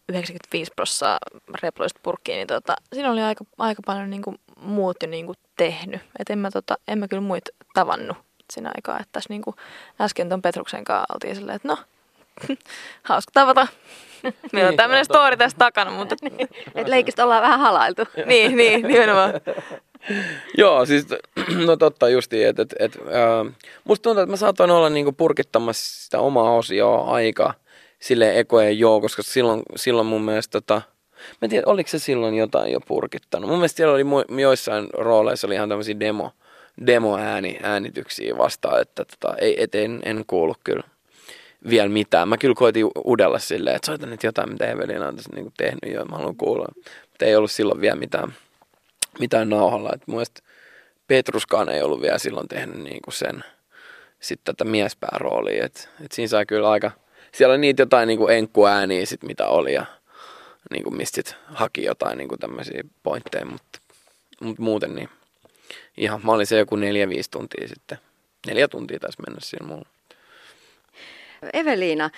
95 0.09 0.73
prossaa 0.77 1.19
reploista 1.63 2.01
purkkiin, 2.03 2.37
niin 2.37 2.47
tota, 2.47 2.77
siinä 2.93 3.11
oli 3.11 3.23
aika, 3.23 3.45
aika 3.59 3.83
paljon 3.87 4.11
niin 4.11 4.23
kuin 4.23 4.37
muut 4.61 4.97
jo 5.03 5.09
niin 5.09 5.27
kuin 5.27 5.37
tehnyt. 5.57 6.01
Et 6.19 6.31
en, 6.31 6.39
mä, 6.39 6.51
tota, 6.51 6.79
en 6.89 6.99
mä 6.99 7.09
kyllä 7.09 7.23
muita 7.23 7.51
tavannut 7.75 8.17
siinä 8.53 8.73
aikaa. 8.75 8.97
Että 9.01 9.13
tässä 9.13 9.31
niin 9.31 9.43
kuin 9.43 9.57
äsken 10.01 10.29
ton 10.29 10.43
Petruksen 10.43 10.85
kanssa 10.85 11.15
oltiin 11.15 11.37
silleen, 11.37 11.57
että 11.57 11.69
no, 11.69 11.79
hauska 13.03 13.31
tavata. 13.35 13.67
Meillä 14.53 14.71
on 14.71 14.77
tämmöinen 14.77 15.05
story 15.05 15.37
tässä 15.37 15.59
takana, 15.59 15.91
mutta... 15.91 16.17
Et 16.75 16.89
leikistä 16.89 17.25
ollaan 17.25 17.43
vähän 17.43 17.61
halailtu. 17.61 18.03
niin, 18.27 18.57
niin, 18.57 18.83
nimenomaan. 18.83 19.33
Joo, 20.59 20.87
siis 20.87 21.07
no 21.67 21.77
totta 21.77 22.09
justiin, 22.09 22.49
että 22.49 22.63
et, 22.63 22.75
et, 22.79 22.99
musta 23.85 24.03
tuntuu, 24.03 24.23
että 24.23 24.31
mä 24.31 24.37
saatoin 24.37 24.71
olla 24.71 24.91
niinku 24.91 25.13
purkittamassa 25.13 26.05
sitä 26.05 26.21
omaa 26.21 26.57
osioa 26.57 27.15
aika 27.15 27.55
sille 27.99 28.39
ekojen 28.39 28.79
joo, 28.79 29.01
koska 29.01 29.23
silloin, 29.23 29.63
silloin 29.77 30.07
mun 30.07 30.23
mielestä 30.23 30.53
tota, 30.61 30.75
mä 31.31 31.39
en 31.43 31.51
tiedä, 31.51 31.63
oliko 31.67 31.89
se 31.89 31.99
silloin 31.99 32.35
jotain 32.35 32.73
jo 32.73 32.81
purkittanut. 32.81 33.51
Mun 33.51 33.59
mielestä 33.59 33.77
siellä 33.77 33.95
oli 33.95 34.03
mu- 34.03 34.41
joissain 34.41 34.89
rooleissa 34.93 35.47
oli 35.47 35.55
ihan 35.55 35.69
tämmöisiä 35.69 36.01
demo, 36.01 36.31
demo-ääni, 36.87 37.59
äänityksiä 37.63 38.39
vastaan, 38.39 38.81
että 38.81 39.05
tota, 39.05 39.37
ei, 39.37 39.63
et 39.63 39.75
en, 39.75 40.01
en 40.05 40.25
kuullut 40.27 40.59
kyllä 40.65 40.83
vielä 41.71 41.89
mitään. 41.89 42.29
Mä 42.29 42.39
kyllä 42.39 42.55
koitin 42.55 42.87
udella 43.07 43.39
silleen, 43.39 43.77
että 43.77 43.87
soitan 43.87 44.11
nyt 44.11 44.23
jotain, 44.23 44.53
mitä 44.53 44.71
Evelina 44.71 45.09
on 45.09 45.17
tässä 45.17 45.33
niinku 45.35 45.53
tehnyt 45.57 45.95
jo, 45.95 46.05
mä 46.05 46.17
haluan 46.17 46.37
kuulla. 46.37 46.67
Mutta 47.11 47.25
ei 47.25 47.37
ollut 47.37 47.51
silloin 47.51 47.81
vielä 47.81 47.97
mitään 47.97 48.35
mitään 49.19 49.49
nauhalla. 49.49 49.91
Et 49.95 50.07
mun 50.07 50.25
Petruskaan 51.07 51.69
ei 51.69 51.83
ollut 51.83 52.01
vielä 52.01 52.19
silloin 52.19 52.49
tehnyt 52.49 52.83
niinku 52.83 53.11
sen 53.11 53.45
sitten 54.21 54.57
tätä 54.57 54.71
miespääroolia. 54.71 55.65
Et, 55.65 55.89
et 56.05 56.13
siinä 56.13 56.29
sai 56.29 56.47
kyllä 56.47 56.71
aika, 56.71 56.91
siellä 57.33 57.53
oli 57.53 57.61
niitä 57.61 57.83
jotain 57.83 58.07
niinku 58.07 58.29
enkkuääniä 58.29 59.07
sit 59.07 59.23
mitä 59.23 59.47
oli 59.47 59.75
ja 59.75 59.87
niinku 60.71 60.91
mistä 60.91 61.15
sit 61.15 61.37
haki 61.47 61.85
jotain 61.85 62.19
niinku 62.19 62.37
tämmöisiä 62.37 62.83
pointteja, 63.03 63.45
mutta 63.45 63.79
mut 64.41 64.59
muuten 64.59 64.95
niin 64.95 65.09
ihan, 65.97 66.21
mä 66.25 66.33
olin 66.33 66.47
se 66.47 66.59
joku 66.59 66.77
neljä-viisi 66.77 67.31
tuntia 67.31 67.69
sitten. 67.69 67.99
Neljä 68.47 68.69
tuntia 68.69 68.99
taisi 68.99 69.23
mennä 69.27 69.41
siinä 69.43 69.67
mulla. 69.67 69.89
Eveliina, 71.53 72.11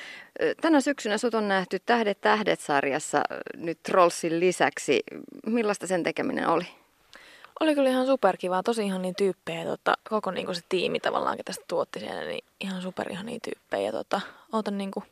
tänä 0.60 0.80
syksynä 0.80 1.18
sut 1.18 1.34
on 1.34 1.48
nähty 1.48 1.78
Tähdet 1.86 2.20
tähdet-sarjassa 2.20 3.22
nyt 3.56 3.82
Trollsin 3.82 4.40
lisäksi. 4.40 5.00
Millaista 5.46 5.86
sen 5.86 6.02
tekeminen 6.02 6.48
oli? 6.48 6.66
Oli 7.60 7.74
kyllä 7.74 7.88
ihan 7.88 8.06
superkivaa, 8.06 8.62
tosi 8.62 8.84
ihan 8.84 9.02
niin 9.02 9.14
tyyppejä, 9.14 9.64
tota, 9.64 9.94
koko 10.08 10.30
niin 10.30 10.54
se 10.54 10.60
tiimi 10.68 11.00
tavallaan, 11.00 11.36
ketä 11.36 11.52
sitä 11.52 11.64
tuotti 11.68 12.00
siellä, 12.00 12.24
niin 12.24 12.44
ihan 12.60 12.82
super 12.82 13.12
ihan 13.12 13.26
niin 13.26 13.40
tyyppejä. 13.40 13.92
Tota, 13.92 14.20
ootan 14.52 14.78
niin 14.78 14.90
kuin, 14.90 15.04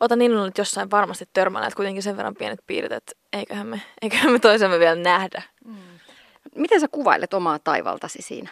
ootan 0.00 0.18
niin 0.18 0.32
nyt 0.32 0.58
jossain 0.58 0.90
varmasti 0.90 1.28
törmällä, 1.32 1.66
että 1.66 1.76
kuitenkin 1.76 2.02
sen 2.02 2.16
verran 2.16 2.36
pienet 2.36 2.60
piirret, 2.66 2.92
että 2.92 3.12
eiköhän 3.32 3.66
me, 3.66 3.82
eiköhän 4.02 4.32
me 4.32 4.38
toisemme 4.38 4.78
vielä 4.78 5.00
nähdä. 5.00 5.42
Mm. 5.64 5.76
Miten 6.54 6.80
sä 6.80 6.88
kuvailet 6.88 7.34
omaa 7.34 7.58
taivaltasi 7.58 8.22
siinä? 8.22 8.50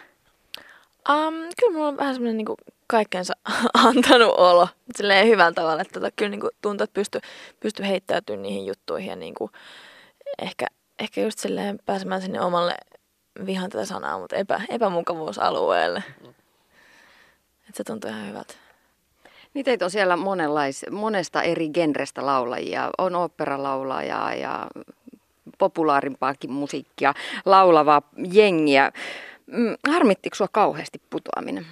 Um, 1.09 1.33
kyllä 1.59 1.73
mulla 1.73 1.87
on 1.87 1.97
vähän 1.97 2.13
semmoinen 2.13 2.37
niin 2.37 2.57
kaikkensa 2.87 3.33
antanut 3.87 4.33
olo 4.37 4.67
silleen 4.95 5.27
hyvällä 5.27 5.53
tavalla, 5.53 5.81
että 5.81 5.99
tota, 5.99 6.11
kyllä 6.15 6.29
niin 6.29 6.41
kuin, 6.41 6.51
tuntuu, 6.61 6.83
että 6.83 6.93
pystyy 6.93 7.21
pysty 7.59 7.87
heittäytymään 7.87 8.41
niihin 8.41 8.65
juttuihin 8.65 9.09
ja 9.09 9.15
niin 9.15 9.33
kuin, 9.35 9.51
ehkä, 10.41 10.67
ehkä 10.99 11.21
just 11.21 11.39
silleen 11.39 11.79
pääsemään 11.85 12.21
sinne 12.21 12.41
omalle 12.41 12.75
vihan 13.45 13.69
tätä 13.69 13.85
sanaa, 13.85 14.19
mutta 14.19 14.35
epä, 14.35 14.61
epämukavuusalueelle. 14.69 16.03
se 17.73 17.83
tuntuu 17.83 18.09
ihan 18.09 18.27
hyvältä. 18.27 18.53
Niin 19.53 19.65
teitä 19.65 19.85
on 19.85 19.91
siellä 19.91 20.17
monenlais, 20.17 20.85
monesta 20.91 21.43
eri 21.43 21.69
genrestä 21.69 22.25
laulajia. 22.25 22.89
On 22.97 23.15
oopperalaulajaa 23.15 24.33
ja 24.33 24.67
populaarimpaakin 25.57 26.51
musiikkia, 26.51 27.13
laulavaa 27.45 28.01
jengiä. 28.31 28.91
Mm, 29.47 29.75
harmittiko 29.87 30.35
sua 30.35 30.47
kauheasti 30.51 31.01
putoaminen? 31.09 31.65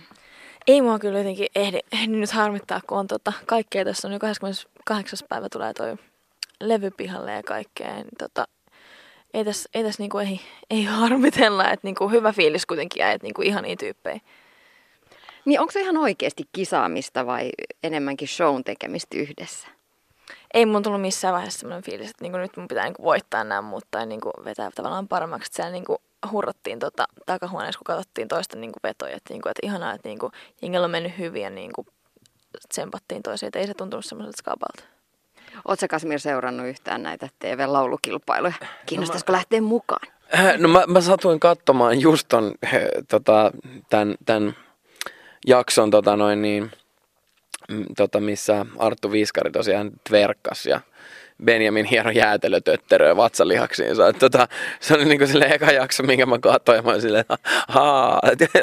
Ei 0.68 0.82
mua 0.82 1.00
kyllä 1.00 1.18
jotenkin 1.18 1.48
ehdi, 1.56 1.80
ehdi 1.92 2.08
nyt 2.08 2.32
harmittaa, 2.32 2.82
kun 2.88 2.98
on 2.98 3.08
tota, 3.08 3.34
kaikkea. 3.46 3.86
Tässä 3.86 4.08
on 4.08 4.14
jo 4.14 4.20
28. 4.20 5.20
päivä 5.30 5.50
tulee 5.50 5.74
toi 5.74 5.96
levy 6.62 6.92
pihalle 6.92 7.32
ja 7.32 7.44
kaikkea. 7.44 7.94
Niin 7.94 8.08
tota, 8.20 8.48
ei 9.34 9.46
tässä, 9.46 9.70
ei 9.74 9.84
tässä 9.84 10.04
niinku 10.04 10.18
ei, 10.18 10.40
ei 10.70 10.84
harmitella, 10.84 11.72
että 11.72 11.88
niinku 11.88 12.10
hyvä 12.10 12.32
fiilis 12.32 12.66
kuitenkin 12.66 13.00
jäi, 13.00 13.14
että 13.14 13.28
niinku 13.28 13.42
ihania 13.42 13.76
tyyppejä. 13.76 14.20
Niin 15.46 15.60
onko 15.60 15.72
se 15.72 15.82
ihan 15.82 15.98
oikeasti 15.98 16.44
kisaamista 16.52 17.26
vai 17.26 17.50
enemmänkin 17.84 18.28
shown 18.28 18.64
tekemistä 18.64 19.18
yhdessä? 19.18 19.68
Ei 20.54 20.66
mun 20.66 20.84
tullut 20.84 21.02
missään 21.02 21.34
vaiheessa 21.34 21.60
sellainen 21.60 21.84
fiilis, 21.84 22.10
että 22.10 22.24
niinku 22.24 22.38
nyt 22.38 22.58
mun 22.58 22.68
pitää 22.68 22.84
niinku 22.84 23.04
voittaa 23.04 23.44
nämä, 23.44 23.62
mutta 23.62 23.88
tai 23.92 24.06
niinku 24.06 24.32
vetää 24.46 24.72
tavallaan 24.76 25.08
paremmaksi. 25.08 25.48
Että 25.48 25.56
siellä 25.56 25.72
niinku 25.72 25.98
hurrattiin 26.32 26.80
tota 26.80 27.06
takahuoneessa, 27.26 27.80
kun 27.80 27.96
katsottiin 27.96 28.28
toisten 28.28 28.62
niinku 28.62 28.80
vetoja. 28.84 29.16
Että, 29.16 29.34
niinku, 29.34 29.50
että 29.50 29.60
ihanaa, 29.64 29.94
että 29.94 30.10
niinku, 30.10 30.32
jengillä 30.62 30.86
on 30.86 30.92
mennyt 30.92 31.18
hyvin 31.18 31.42
ja 31.42 31.50
niinku 31.50 31.86
tsempattiin 32.70 33.24
toisiaan. 33.24 33.48
Että 33.48 33.60
ei 33.60 33.68
se 33.68 33.74
tuntunut 33.74 34.06
semmoiselta 34.06 34.38
skapalta. 34.38 34.93
Oletko 35.66 35.86
Kasmir 35.90 36.20
seurannut 36.20 36.68
yhtään 36.68 37.04
näitä 37.04 37.30
TV-laulukilpailuja? 37.40 38.54
Kiinnostaisiko 38.86 39.32
no 39.32 39.34
mä... 39.34 39.38
lähteä 39.38 39.62
mukaan? 39.62 40.08
Äh, 40.36 40.58
no 40.58 40.68
mä, 40.68 40.84
mä 40.88 41.02
satuin 41.02 41.40
katsomaan 41.40 42.02
just 42.02 42.28
ton, 42.30 42.52
äh, 42.66 42.72
tota, 43.08 43.52
tämän, 43.90 44.16
tämän 44.26 44.56
jakson, 45.48 45.92
tota 45.92 46.16
noin 46.16 46.42
niin, 46.42 46.72
tota, 47.98 48.20
missä 48.20 48.66
Arttu 48.80 49.12
Viskari 49.12 49.52
tosiaan 49.52 49.92
tverkkas 50.10 50.66
ja 50.66 50.82
Benjamin 51.46 51.86
hieno 51.86 52.10
jäätelötötteröä 52.10 53.16
vatsalihaksiinsa. 53.16 54.08
Että 54.08 54.20
tota, 54.20 54.48
se 54.80 54.94
oli 54.94 55.06
niinku 55.06 55.28
sille 55.28 55.46
eka 55.46 55.72
jakso, 55.72 56.04
minkä 56.04 56.26
mä 56.26 56.40
katsoin, 56.40 56.76
ja 56.76 56.82
mä 56.82 56.90
olin 56.90 57.02
silleen, 57.02 57.26
haa, 57.68 58.20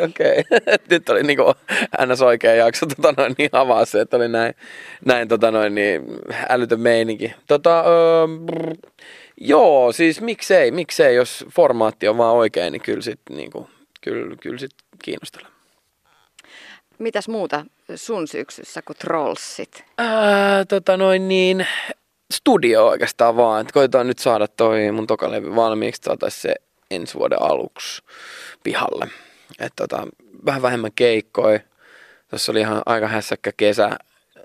okei. 0.09 0.39
Okay. 0.41 0.79
Nyt 0.91 1.09
oli 1.09 1.23
niinku 1.23 1.55
ns. 2.07 2.23
oikea 2.23 2.55
jakso, 2.55 2.87
tota 2.87 3.15
noin, 3.17 3.35
niin 3.39 3.51
avaa 3.53 3.85
se, 3.85 4.01
että 4.01 4.17
oli 4.17 4.29
näin, 4.29 4.55
näin 5.05 5.29
tota 5.29 5.51
noin, 5.51 5.75
niin 5.75 6.03
älytön 6.49 6.81
meininki. 6.81 7.35
Tota, 7.47 7.85
öö, 7.87 8.27
brr, 8.45 8.75
joo, 9.41 9.93
siis 9.93 10.21
miksei, 10.21 10.71
miksei, 10.71 11.15
jos 11.15 11.45
formaatti 11.55 12.09
on 12.09 12.19
vaan 12.19 12.35
oikein, 12.35 12.73
niin 12.73 12.83
kyllä 12.83 13.03
sit, 13.03 13.21
niinku, 13.31 13.71
kyllä, 14.01 14.37
kyllä 14.41 14.59
sit 14.59 14.75
kiinnostelee. 15.05 15.51
Mitäs 16.99 17.29
muuta 17.29 17.65
sun 17.95 18.29
syksyssä 18.29 18.83
kuin 18.83 18.97
trollsit? 18.97 19.85
Ää, 19.99 20.65
tota 20.65 20.97
noin 20.97 21.29
niin, 21.29 21.67
studio 22.33 22.87
oikeastaan 22.87 23.37
vaan. 23.37 23.61
Että 23.61 23.73
koitetaan 23.73 24.07
nyt 24.07 24.19
saada 24.19 24.49
toi 24.49 24.93
mun 24.93 25.07
tokalevy 25.07 25.57
valmiiksi, 25.57 26.03
saataisiin 26.05 26.43
se 26.43 26.55
ensi 26.91 27.15
vuoden 27.15 27.43
aluksi 27.43 28.03
pihalle. 28.63 29.09
Et 29.59 29.73
tota, 29.77 30.07
vähän 30.47 30.63
vähemmän 30.63 30.93
keikkoi. 30.95 31.61
Tuossa 32.31 32.53
oli 32.53 32.61
ihan 32.61 32.83
aika 32.87 33.09
hässäkkä 33.09 33.53
kesä 33.57 33.91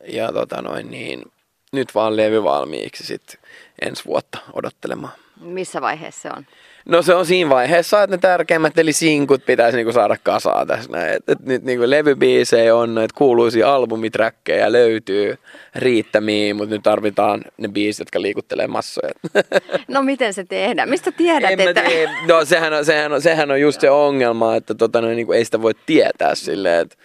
ja 0.07 0.31
tota 0.31 0.61
noin 0.61 0.91
niin, 0.91 1.23
nyt 1.71 1.95
vaan 1.95 2.17
levy 2.17 2.43
valmiiksi 2.43 3.05
sitten 3.05 3.39
ensi 3.81 4.05
vuotta 4.05 4.37
odottelemaan. 4.53 5.13
Missä 5.39 5.81
vaiheessa 5.81 6.21
se 6.21 6.29
on? 6.37 6.45
No 6.85 7.01
se 7.01 7.13
on 7.13 7.25
siinä 7.25 7.49
vaiheessa, 7.49 8.03
että 8.03 8.15
ne 8.15 8.19
tärkeimmät 8.19 8.77
eli 8.77 8.93
sinkut 8.93 9.45
pitäisi 9.45 9.77
niinku 9.77 9.91
saada 9.91 10.17
kasaan 10.23 10.67
tässä 10.67 10.91
näin. 10.91 11.13
Et, 11.13 11.23
et 11.29 11.39
nyt 11.39 11.63
niinku 11.63 11.89
levybiisejä 11.89 12.75
on, 12.75 12.97
että 12.97 13.17
kuuluisia 13.17 13.75
albumiträkkejä 13.75 14.71
löytyy 14.71 15.37
riittämiin, 15.75 16.55
mutta 16.55 16.75
nyt 16.75 16.83
tarvitaan 16.83 17.41
ne 17.57 17.67
biisit, 17.67 17.99
jotka 17.99 18.21
liikuttelee 18.21 18.67
massoja. 18.67 19.13
No 19.87 20.01
miten 20.01 20.33
se 20.33 20.43
tehdään? 20.43 20.89
Mistä 20.89 21.11
tiedät, 21.11 21.51
en 21.51 21.59
että... 21.59 21.81
Tiedä. 21.81 22.11
No 22.27 22.45
sehän 22.45 22.73
on, 22.73 22.85
sehän 22.85 23.13
on, 23.13 23.21
sehän 23.21 23.51
on 23.51 23.61
just 23.61 23.81
se 23.81 23.89
ongelma, 23.89 24.55
että 24.55 24.75
tota 24.75 25.01
noin, 25.01 25.15
niin 25.15 25.33
ei 25.33 25.45
sitä 25.45 25.61
voi 25.61 25.73
tietää 25.85 26.35
silleen, 26.35 26.81
että 26.81 26.95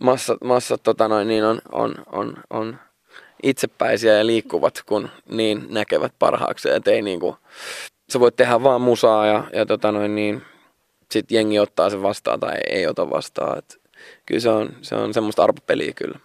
massat, 0.00 0.38
massat 0.44 0.82
tota 0.82 1.08
noin, 1.08 1.28
niin 1.28 1.44
on, 1.44 1.58
on, 1.72 1.94
on, 2.12 2.36
on 2.50 2.78
itsepäisiä 3.42 4.12
ja 4.12 4.26
liikkuvat, 4.26 4.82
kun 4.86 5.08
niin 5.30 5.66
näkevät 5.68 6.12
parhaakseen, 6.18 6.76
että 6.76 6.90
ei 6.90 7.02
niinku, 7.02 7.36
sä 8.08 8.20
voit 8.20 8.36
tehdä 8.36 8.62
vaan 8.62 8.80
musaa 8.80 9.26
ja, 9.26 9.44
ja 9.52 9.66
tota 9.66 9.92
noin 9.92 10.14
niin, 10.14 10.42
sit 11.10 11.30
jengi 11.30 11.58
ottaa 11.58 11.90
sen 11.90 12.02
vastaan 12.02 12.40
tai 12.40 12.54
ei, 12.54 12.78
ei 12.78 12.86
ota 12.86 13.10
vastaan. 13.10 13.58
Et 13.58 13.80
kyllä 14.26 14.40
se 14.40 14.48
on, 14.48 14.68
se 14.82 14.94
on 14.94 15.14
semmoista 15.14 15.44
arpopeliä 15.44 15.92
kyllä. 15.92 16.18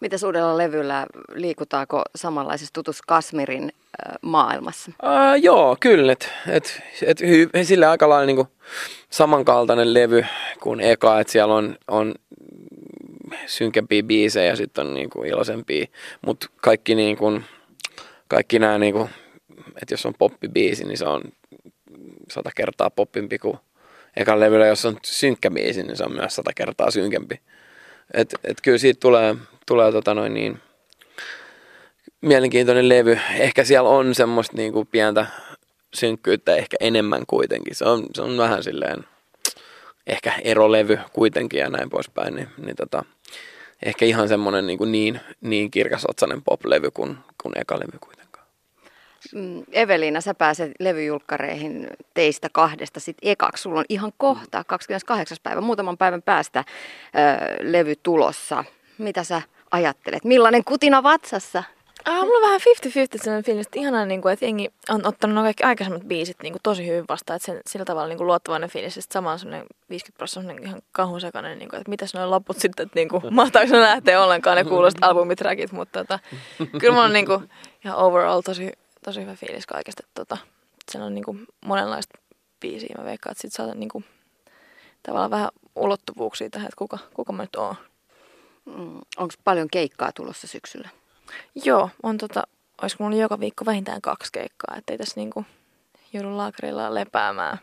Mitä 0.00 0.16
uudella 0.26 0.58
levyllä 0.58 1.06
liikutaanko 1.34 2.02
samanlaisessa 2.16 2.72
tutus 2.72 3.02
Kasmirin 3.02 3.72
maailmassa? 4.22 4.92
Uh, 5.02 5.42
joo, 5.42 5.76
kyllä. 5.80 6.12
Et, 6.12 6.32
et, 6.48 6.82
et 7.06 7.20
hy, 7.20 7.50
sillä 7.62 7.90
aika 7.90 8.08
lailla 8.08 8.26
niinku 8.26 8.48
samankaltainen 9.10 9.94
levy 9.94 10.24
kuin 10.60 10.80
eka, 10.80 11.20
että 11.20 11.32
siellä 11.32 11.54
on, 11.54 11.76
on 11.88 12.14
synkempiä 13.46 14.02
biisejä 14.02 14.46
ja 14.46 14.56
sitten 14.56 14.86
on 14.86 14.94
niinku 14.94 15.22
iloisempia, 15.22 15.86
mutta 16.26 16.46
kaikki, 16.56 16.94
niinku, 16.94 17.40
kaikki 18.28 18.58
nämä 18.58 18.78
niinku 18.78 19.10
että 19.82 19.94
jos 19.94 20.06
on 20.06 20.14
poppibiisi, 20.18 20.84
niin 20.84 20.98
se 20.98 21.04
on 21.04 21.22
sata 22.30 22.50
kertaa 22.54 22.90
poppimpi 22.90 23.38
kuin 23.38 23.58
ekan 24.16 24.40
levyllä, 24.40 24.66
jos 24.66 24.84
on 24.84 24.96
synkkä 25.02 25.50
biisi, 25.50 25.82
niin 25.82 25.96
se 25.96 26.04
on 26.04 26.12
myös 26.12 26.36
sata 26.36 26.50
kertaa 26.54 26.90
synkempi. 26.90 27.40
Et, 28.14 28.34
et 28.44 28.60
kyllä 28.62 28.78
siitä 28.78 29.00
tulee, 29.00 29.36
tulee 29.66 29.92
tota 29.92 30.14
noin 30.14 30.34
niin, 30.34 30.60
mielenkiintoinen 32.20 32.88
levy. 32.88 33.18
Ehkä 33.38 33.64
siellä 33.64 33.88
on 33.88 34.14
semmoista 34.14 34.56
niinku 34.56 34.84
pientä 34.84 35.26
synkkyyttä 35.94 36.56
ehkä 36.56 36.76
enemmän 36.80 37.22
kuitenkin. 37.26 37.74
Se 37.74 37.84
on, 37.84 38.06
se 38.14 38.22
on 38.22 38.38
vähän 38.38 38.62
silleen 38.62 39.04
ehkä 40.06 40.32
erolevy 40.44 40.98
kuitenkin 41.12 41.60
ja 41.60 41.70
näin 41.70 41.90
poispäin. 41.90 42.34
Niin, 42.34 42.48
niin 42.58 42.76
tota, 42.76 43.04
ehkä 43.82 44.04
ihan 44.04 44.28
semmoinen 44.28 44.66
niin, 44.66 44.92
niin, 44.92 45.20
niin 45.40 45.70
kirkasotsainen 45.70 46.42
pop-levy 46.42 46.90
kuin, 46.90 47.16
kuin 47.42 47.58
eka 47.58 47.78
levy 47.78 47.98
kuitenkin. 48.00 48.31
Mm, 49.34 49.62
Evelina, 49.72 50.20
sä 50.20 50.34
pääset 50.34 50.72
levyjulkkareihin 50.80 51.88
teistä 52.14 52.48
kahdesta 52.52 53.00
sit 53.00 53.16
ekaksi. 53.22 53.62
Sulla 53.62 53.78
on 53.78 53.84
ihan 53.88 54.12
kohta, 54.16 54.64
28. 54.64 55.38
päivä, 55.42 55.60
muutaman 55.60 55.98
päivän 55.98 56.22
päästä 56.22 56.58
ö, 56.58 57.72
levy 57.72 57.94
tulossa. 58.02 58.64
Mitä 58.98 59.24
sä 59.24 59.42
ajattelet? 59.70 60.24
Millainen 60.24 60.64
kutina 60.64 61.02
vatsassa? 61.02 61.64
Ah, 62.04 62.24
mulla 62.24 62.36
on 62.36 62.42
vähän 62.42 62.60
50-50 62.60 63.22
sellainen 63.22 63.44
fiilis, 63.44 63.66
että 63.66 63.78
ihanaa, 63.78 64.06
niin 64.06 64.22
kuin, 64.22 64.32
että 64.32 64.44
jengi 64.44 64.72
on 64.88 65.06
ottanut 65.06 65.34
nuo 65.34 65.42
kaikki 65.44 65.64
aikaisemmat 65.64 66.02
biisit 66.02 66.36
niin 66.42 66.52
kuin, 66.52 66.60
tosi 66.62 66.86
hyvin 66.86 67.04
vastaan, 67.08 67.36
että 67.36 67.46
sen, 67.46 67.60
sillä 67.66 67.84
tavalla 67.84 68.08
niin 68.08 68.16
kuin, 68.16 68.26
luottavainen 68.26 68.70
fiilis, 68.70 68.98
että 68.98 69.12
sama 69.12 69.32
on 69.32 69.38
semmoinen 69.38 69.66
50 69.90 70.18
prosenttia 70.18 70.68
ihan 70.68 70.82
kahusekainen, 70.92 71.58
niin 71.58 71.68
kuin, 71.68 71.80
että 71.80 71.90
mitäs 71.90 72.14
nuo 72.14 72.30
loput 72.30 72.56
sitten, 72.56 72.84
että 72.84 72.98
niin 72.98 73.08
kuin, 73.08 73.22
mahtaako 73.34 73.72
ne 73.72 73.80
lähteä 73.80 74.22
ollenkaan 74.22 74.56
ne 74.56 74.64
kuulosta 74.64 75.06
albumitrackit, 75.06 75.72
mutta 75.72 75.98
tota, 75.98 76.18
kyllä 76.80 76.92
mulla 76.92 77.06
on 77.06 77.12
niin 77.12 77.26
kuin, 77.26 77.50
ihan 77.84 77.98
overall 77.98 78.40
tosi, 78.40 78.72
tosi 79.04 79.20
hyvä 79.20 79.34
fiilis 79.34 79.66
kaikesta. 79.66 80.02
Että 80.04 80.14
tota, 80.14 80.38
siellä 80.90 81.06
on 81.06 81.14
niinku 81.14 81.36
monenlaista 81.64 82.18
biisiä. 82.60 82.94
Mä 82.98 83.04
veikkaan, 83.04 83.32
että 83.32 83.42
sit 83.42 83.52
saa 83.52 83.74
niinku, 83.74 84.02
tavallaan 85.02 85.30
vähän 85.30 85.48
ulottuvuuksia 85.76 86.50
tähän, 86.50 86.66
että 86.66 86.78
kuka, 86.78 86.98
kuka 87.14 87.32
mä 87.32 87.42
nyt 87.42 87.56
oon. 87.56 87.74
Mm, 88.64 89.00
Onko 89.16 89.34
paljon 89.44 89.68
keikkaa 89.72 90.12
tulossa 90.12 90.46
syksyllä? 90.46 90.88
Joo, 91.64 91.90
on 92.02 92.18
tota, 92.18 92.42
olisiko 92.82 93.04
mulla 93.04 93.16
joka 93.16 93.40
viikko 93.40 93.66
vähintään 93.66 94.02
kaksi 94.02 94.32
keikkaa, 94.32 94.76
ettei 94.76 94.98
tässä 94.98 95.20
niinku 95.20 95.44
joudu 96.12 96.36
laakerilla 96.36 96.94
lepäämään. 96.94 97.58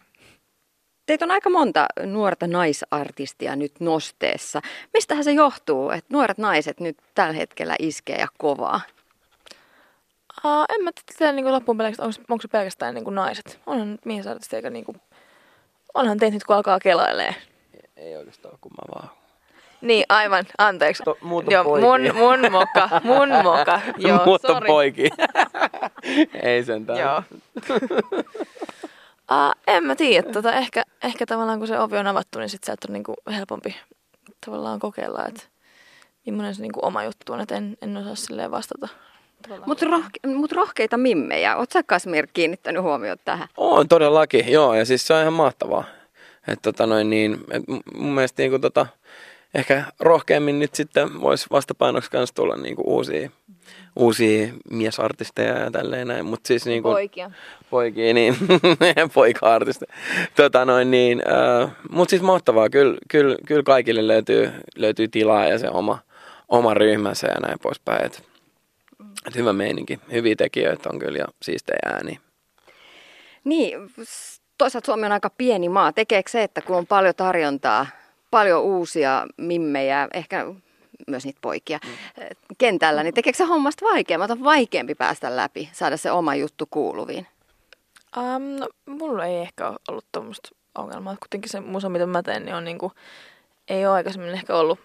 Teitä 1.06 1.26
on 1.26 1.32
aika 1.32 1.50
monta 1.50 1.86
nuorta 2.06 2.48
naisartistia 2.48 3.56
nyt 3.56 3.80
nosteessa. 3.80 4.62
Mistähän 4.94 5.24
se 5.24 5.32
johtuu, 5.32 5.90
että 5.90 6.14
nuoret 6.14 6.38
naiset 6.38 6.80
nyt 6.80 6.98
tällä 7.16 7.34
hetkellä 7.34 7.76
iskee 7.80 8.16
ja 8.16 8.28
kovaa? 8.38 8.82
Uh, 10.46 10.66
en 10.76 10.84
mä 10.84 10.92
tiedä 11.18 11.32
niin 11.32 11.52
loppuun 11.52 11.78
pelkästään, 11.78 12.08
onko, 12.08 12.20
onko 12.30 12.42
se 12.42 12.48
pelkästään 12.48 12.96
niin 12.96 13.04
kuin 13.04 13.16
naiset. 13.16 13.60
Onhan 13.66 13.92
nyt 13.92 14.06
miesartisti 14.06 14.56
eikä 14.56 14.70
niin 14.70 14.86
kuin, 14.86 15.02
onhan 15.94 16.18
teitä 16.18 16.34
nyt 16.34 16.44
kun 16.44 16.56
alkaa 16.56 16.80
kelailee. 16.80 17.36
Ei, 17.98 18.18
oikeastaan, 18.18 18.58
kun 18.62 18.72
mä 18.72 18.96
vaan 18.96 19.20
niin, 19.82 20.06
aivan, 20.10 20.46
anteeksi. 20.58 21.04
To, 21.04 21.18
Joo, 21.50 21.64
mun, 21.64 22.02
mun 22.16 22.52
moka, 22.52 22.90
mun 23.04 23.30
moka. 23.44 23.82
Joo, 24.08 24.26
Muut 24.26 24.46
on 24.46 24.64
poiki. 24.68 25.10
Ei 26.44 26.64
sentään. 26.64 27.00
Joo. 27.00 27.24
uh, 29.32 29.54
en 29.68 29.84
mä 29.84 29.96
tiedä, 29.96 30.32
tota, 30.32 30.54
ehkä, 30.54 30.84
ehkä 31.04 31.26
tavallaan 31.26 31.60
kun 31.60 31.68
se 31.68 31.80
ovi 31.80 31.98
on 31.98 32.08
avattu, 32.08 32.40
niin 32.40 32.50
sit 32.50 32.64
sieltä 32.64 32.88
on 32.90 32.94
niinku 32.94 33.16
helpompi 33.36 33.76
tavallaan 34.46 34.80
kokeilla, 34.80 35.26
että 35.26 35.42
millainen 36.26 36.56
se 36.56 36.62
niinku 36.62 36.80
oma 36.84 37.04
juttu 37.04 37.34
on, 37.34 37.42
että 37.42 37.56
en, 37.56 37.78
en 37.82 37.98
osaa 37.98 38.16
silleen 38.16 38.52
vastata 38.52 38.88
mutta 39.66 39.86
rohke, 39.86 40.20
mut 40.28 40.52
rohkeita 40.52 40.98
mimmejä. 40.98 41.56
Oletko 41.56 41.74
sä 41.74 41.84
Kasmir 41.84 42.28
kiinnittänyt 42.34 42.84
huomiota 42.84 43.22
tähän? 43.26 43.48
On 43.58 43.88
todellakin, 43.88 44.52
joo. 44.52 44.76
Ja 44.76 44.86
siis 44.86 45.08
se 45.08 45.14
on 45.14 45.22
ihan 45.22 45.34
mahtavaa. 45.34 45.84
Että 46.48 46.62
tota 46.72 46.86
noin 46.88 47.10
niin, 47.10 47.38
et 47.52 47.64
mun 47.94 48.14
mielestä 48.16 48.42
niin 48.42 48.52
kuin 48.52 48.62
tota, 48.62 48.86
ehkä 49.54 49.84
rohkeammin 50.00 50.60
nyt 50.60 50.76
sitten 50.76 51.22
voisi 51.22 51.46
vastapainoksi 51.52 52.12
kanssa 52.12 52.36
tulla 52.36 52.58
niinku 52.58 52.82
uusia, 52.86 53.30
uusia 53.96 54.54
miesartisteja 54.72 55.60
ja 55.60 55.72
tälleen 55.72 56.08
näin. 56.08 56.26
Mut 56.26 56.40
siis 56.46 56.66
niinku, 56.66 56.90
Poikia. 56.90 57.32
poikia, 57.70 58.14
niin 58.14 58.36
poika-artisteja. 59.14 59.94
Tota 60.36 60.66
noin 60.66 60.92
niin, 60.92 61.22
äh, 61.64 61.72
mutta 61.92 62.10
siis 62.10 62.22
mahtavaa, 62.22 62.70
kyllä, 62.70 62.98
kyllä, 63.08 63.36
kyllä 63.46 63.64
kaikille 63.64 64.08
löytyy, 64.08 64.52
löytyy 64.76 65.08
tilaa 65.08 65.46
ja 65.46 65.60
se 65.60 65.70
oma, 65.70 66.00
oma 66.50 66.74
ryhmänsä 66.74 67.28
ja 67.28 67.40
näin 67.48 67.60
poispäin. 67.62 68.06
Et, 68.06 68.29
et 69.30 69.36
hyvä 69.36 69.54
meininki, 69.54 70.00
hyviä 70.12 70.36
tekijöitä 70.36 70.90
on 70.90 71.00
kyllä 71.00 71.18
ja 71.18 71.26
siistejä 71.42 71.80
ääniä. 71.86 72.20
Niin, 73.44 73.92
toisaalta 74.58 74.86
Suomi 74.86 75.06
on 75.06 75.12
aika 75.12 75.30
pieni 75.30 75.70
maa. 75.70 75.94
Tekeekö 75.94 76.30
se, 76.30 76.44
että 76.44 76.62
kun 76.62 76.76
on 76.76 76.88
paljon 76.88 77.16
tarjontaa, 77.16 77.88
paljon 78.32 78.64
uusia 78.64 79.28
mimmejä, 79.38 80.08
ehkä 80.14 80.46
myös 81.08 81.26
niitä 81.26 81.40
poikia 81.42 81.80
mm. 81.86 82.26
kentällä, 82.58 83.04
niin 83.04 83.14
tekeekö 83.14 83.38
se 83.38 83.44
hommasta 83.44 83.86
vaikeammat? 83.86 84.32
On 84.32 84.44
vaikeampi 84.44 84.96
päästä 84.96 85.36
läpi, 85.36 85.70
saada 85.72 85.98
se 85.98 86.12
oma 86.12 86.36
juttu 86.36 86.68
kuuluviin. 86.70 87.28
Um, 88.18 88.44
no, 88.44 88.68
mulla 88.86 89.26
ei 89.26 89.38
ehkä 89.38 89.68
ole 89.68 89.78
ollut 89.88 90.06
tuommoista 90.12 90.50
ongelmaa. 90.76 91.16
Kuitenkin 91.20 91.50
se 91.50 91.60
musa, 91.60 91.90
mitä 91.90 92.06
mä 92.06 92.24
teen, 92.24 92.46
niin 92.46 92.56
on 92.56 92.64
niinku, 92.64 92.92
ei 93.68 93.86
ole 93.86 93.96
aikaisemmin 93.96 94.34
ehkä 94.34 94.56
ollut 94.56 94.80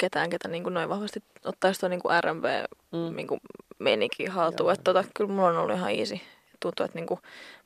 ketään, 0.00 0.30
ketä 0.30 0.48
niinku 0.48 0.70
noin 0.70 0.88
vahvasti 0.88 1.22
ottaisi 1.44 1.80
tuo 1.80 1.88
niinku 1.88 2.08
R&B 2.20 2.44
mm. 2.92 3.16
niinku 3.16 3.38
meininki 3.78 4.26
haltuun. 4.26 4.72
Että 4.72 4.84
tota, 4.84 5.04
kyllä 5.14 5.30
mulla 5.32 5.48
on 5.48 5.58
ollut 5.58 5.76
ihan 5.76 5.90
easy. 5.90 6.20
Tuntuu, 6.60 6.84
että 6.84 6.98
niinku, 6.98 7.18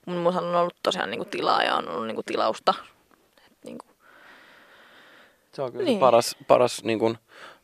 mun 0.07 0.17
musa 0.17 0.38
on 0.38 0.55
ollut 0.55 0.76
tosiaan 0.83 1.11
niinku 1.11 1.25
tilaa 1.25 1.62
ja 1.62 1.76
on 1.76 1.88
ollut 1.88 2.07
niinku 2.07 2.23
tilausta. 2.23 2.75
Et 3.47 3.59
niinku, 3.64 3.87
Se 5.53 5.62
on 5.62 5.73
kyllä 5.73 5.85
Niin. 5.85 5.91
niin. 5.93 6.00
paras, 6.00 6.37
paras 6.47 6.85
niin 6.85 6.99
kuin 6.99 7.19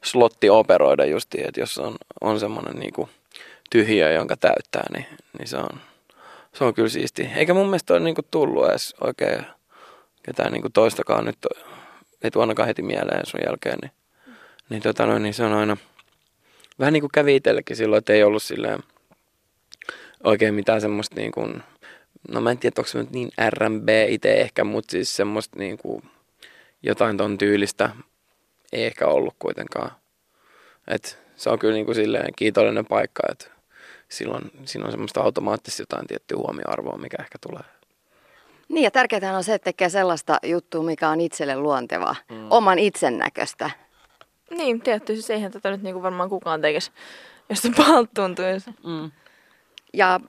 slotti 0.05 0.50
operoida 0.50 1.05
justiin, 1.05 1.49
että 1.49 1.61
jos 1.61 1.79
on, 1.79 1.97
on 2.21 2.41
semmoinen 2.41 2.77
niin 2.77 2.93
kuin 2.93 3.09
jonka 4.15 4.37
täyttää, 4.37 4.85
niin, 4.93 5.07
niin 5.39 5.49
se, 5.49 5.57
on, 5.57 5.81
se 6.55 6.65
on 6.65 6.75
kyllä 6.75 6.89
siisti. 6.89 7.31
Eikä 7.37 7.55
mun 7.55 7.67
mielestä 7.67 7.95
ole 7.95 8.00
niin 8.00 8.15
kuin 8.15 8.27
tullut 8.31 8.69
edes 8.69 8.95
oikein 9.00 9.47
ketään 10.23 10.53
niin 10.53 10.62
kuin 10.62 10.73
toistakaan 10.73 11.25
nyt, 11.25 11.39
ei 12.23 12.31
tuo 12.31 12.43
ainakaan 12.43 12.67
heti 12.67 12.83
mieleen 12.83 13.27
sun 13.27 13.41
jälkeen, 13.47 13.79
niin, 13.83 13.93
niin, 14.71 14.83
tota 14.83 15.07
noin, 15.07 15.23
niin 15.23 15.35
se 15.35 15.45
on 15.45 15.53
aina 15.53 15.77
vähän 16.79 16.93
niin 16.93 17.00
kuin 17.00 17.11
kävi 17.15 17.37
itsellekin 17.37 17.77
silloin, 17.77 17.99
että 17.99 18.12
ei 18.12 18.23
ollut 18.23 18.43
silleen 18.43 18.81
oikein 20.25 20.55
mitään 20.55 20.81
semmoista 20.81 21.17
niin 21.17 21.33
kuin, 21.33 21.62
no 22.29 22.41
mä 22.41 22.50
en 22.50 22.59
tiedä, 22.59 22.75
onko 22.79 22.89
se 22.89 22.99
nyt 22.99 23.11
niin 23.11 23.31
R&B 23.50 23.89
itse 24.09 24.41
ehkä, 24.41 24.65
mutta 24.65 24.91
siis 24.91 25.17
semmoista 25.17 25.59
niin 25.59 25.79
kuin, 25.79 26.03
jotain 26.83 27.17
ton 27.17 27.39
tyylistä 27.39 27.91
ei 28.73 28.85
ehkä 28.85 29.07
ollut 29.07 29.35
kuitenkaan. 29.39 29.91
Et 30.89 31.19
se 31.37 31.50
on 31.50 31.59
kyllä 31.59 31.75
niin 31.75 31.87
kuin 31.87 31.95
silleen 31.95 32.33
kiitollinen 32.37 32.87
paikka, 32.87 33.23
että 33.31 33.47
silloin 34.09 34.50
siinä 34.65 34.85
on 34.85 34.91
semmoista 34.91 35.21
automaattisesti 35.21 35.83
jotain 35.83 36.07
tiettyä 36.07 36.39
huomioarvoa, 36.39 36.99
mikä 36.99 37.17
ehkä 37.23 37.39
tulee. 37.41 37.65
Niin 38.69 38.85
ja 38.85 38.91
tärkeää 38.91 39.37
on 39.37 39.45
se, 39.45 39.55
että 39.55 39.65
tekee 39.65 39.89
sellaista 39.89 40.39
juttua, 40.43 40.83
mikä 40.83 41.09
on 41.09 41.21
itselle 41.21 41.57
luontevaa, 41.57 42.17
mm. 42.31 42.47
oman 42.50 42.79
itsen 42.79 43.19
näköistä. 43.19 43.71
Niin, 44.50 44.80
tietysti 44.80 45.14
siis 45.14 45.30
eihän 45.30 45.52
tätä 45.52 45.71
nyt 45.71 45.83
niinku 45.83 46.02
varmaan 46.02 46.28
kukaan 46.28 46.61
tekisi, 46.61 46.90
jos 47.49 47.62
se 47.62 47.71
pahalta 47.76 48.11
tuntuisi. 48.14 48.71
Mm. 48.85 49.11
Ja 49.95 50.21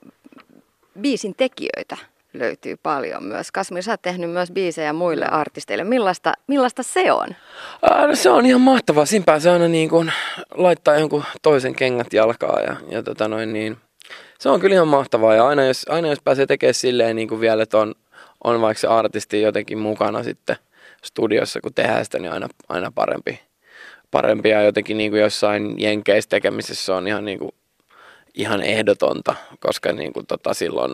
biisin 1.01 1.35
tekijöitä 1.35 1.97
löytyy 2.33 2.77
paljon 2.83 3.23
myös. 3.23 3.51
Kasmir, 3.51 3.83
sä 3.83 3.91
oot 3.91 4.01
tehnyt 4.01 4.29
myös 4.29 4.51
biisejä 4.51 4.93
muille 4.93 5.25
artisteille. 5.25 5.83
Millaista, 5.83 6.33
millaista 6.47 6.83
se 6.83 7.11
on? 7.11 7.27
Ää, 7.91 8.07
no 8.07 8.15
se 8.15 8.29
on 8.29 8.45
ihan 8.45 8.61
mahtavaa. 8.61 9.05
Siinä 9.05 9.25
pääsee 9.25 9.51
aina 9.51 9.67
niin 9.67 9.89
kuin 9.89 10.13
laittaa 10.53 10.95
jonkun 10.99 11.23
toisen 11.41 11.75
kengät 11.75 12.13
jalkaa 12.13 12.61
ja, 12.61 12.75
ja 12.89 13.03
tota 13.03 13.27
noin 13.27 13.53
niin. 13.53 13.77
Se 14.39 14.49
on 14.49 14.59
kyllä 14.59 14.73
ihan 14.73 14.87
mahtavaa 14.87 15.35
ja 15.35 15.47
aina 15.47 15.65
jos, 15.65 15.85
aina 15.89 16.07
jos 16.07 16.21
pääsee 16.23 16.45
tekemään 16.45 16.73
silleen 16.73 17.15
niin 17.15 17.27
kuin 17.27 17.41
vielä, 17.41 17.63
että 17.63 17.77
on, 17.77 17.95
on 18.43 18.61
vaikka 18.61 18.81
se 18.81 18.87
artisti 18.87 19.41
jotenkin 19.41 19.77
mukana 19.77 20.23
sitten 20.23 20.55
studiossa, 21.03 21.61
kun 21.61 21.73
tehdään 21.73 22.05
sitä, 22.05 22.19
niin 22.19 22.31
aina, 22.31 22.47
aina 22.69 22.91
parempi. 22.95 23.39
Parempi 24.11 24.49
ja 24.49 24.61
jotenkin 24.61 24.97
niin 24.97 25.11
kuin 25.11 25.21
jossain 25.21 25.75
jenkeissä 25.77 26.29
tekemisessä 26.29 26.95
on 26.95 27.07
ihan, 27.07 27.25
niin 27.25 27.39
kuin, 27.39 27.51
ihan 28.33 28.61
ehdotonta, 28.61 29.35
koska 29.59 29.91
niin 29.91 30.13
kuin 30.13 30.25
tota 30.25 30.53
silloin 30.53 30.91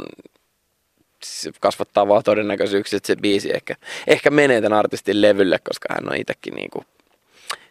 se 1.23 1.51
kasvattaa 1.59 2.07
vaan 2.07 2.23
todennäköisyyksiä, 2.23 2.97
että 2.97 3.07
se 3.07 3.15
biisi 3.15 3.55
ehkä, 3.55 3.75
ehkä 4.07 4.29
menee 4.29 4.61
tämän 4.61 4.79
artistin 4.79 5.21
levylle, 5.21 5.59
koska 5.59 5.93
hän 5.93 6.09
on 6.09 6.15
itsekin 6.15 6.53
niinku 6.55 6.83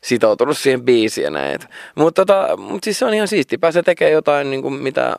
sitoutunut 0.05 0.59
siihen 0.59 0.83
biisiin 0.83 1.25
ja 1.25 1.31
näin. 1.31 1.59
Mutta 1.95 2.25
tota, 2.25 2.57
mut 2.57 2.85
siis 2.85 2.99
se 2.99 3.05
on 3.05 3.15
ihan 3.15 3.29
siisti. 3.29 3.59
Pääsee 3.59 3.83
tekemään 3.83 4.13
jotain 4.13 4.51
niinku 4.51 4.71
mitä 4.71 5.07
äh, 5.07 5.17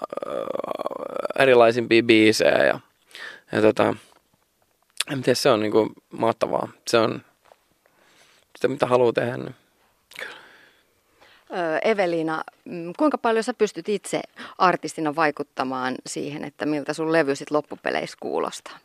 erilaisimpia 1.39 2.03
biisejä 2.03 2.65
ja, 2.65 2.79
ja 3.51 3.61
tota, 3.61 3.95
en 5.11 5.21
tiedä, 5.23 5.35
se 5.35 5.49
on 5.49 5.59
niinku 5.59 5.91
mahtavaa. 6.11 6.69
Se 6.87 6.97
on 6.97 7.21
sitä, 8.55 8.67
mitä 8.67 8.85
haluaa 8.85 9.13
tehdä. 9.13 9.37
Niin. 9.37 9.55
Eveliina, 11.81 12.43
mm, 12.65 12.93
kuinka 12.97 13.17
paljon 13.17 13.43
sä 13.43 13.53
pystyt 13.53 13.89
itse 13.89 14.21
artistina 14.57 15.15
vaikuttamaan 15.15 15.95
siihen, 16.05 16.43
että 16.43 16.65
miltä 16.65 16.93
sun 16.93 17.11
levy 17.11 17.35
sit 17.35 17.51
loppupeleissä 17.51 18.17
kuulostaa? 18.19 18.77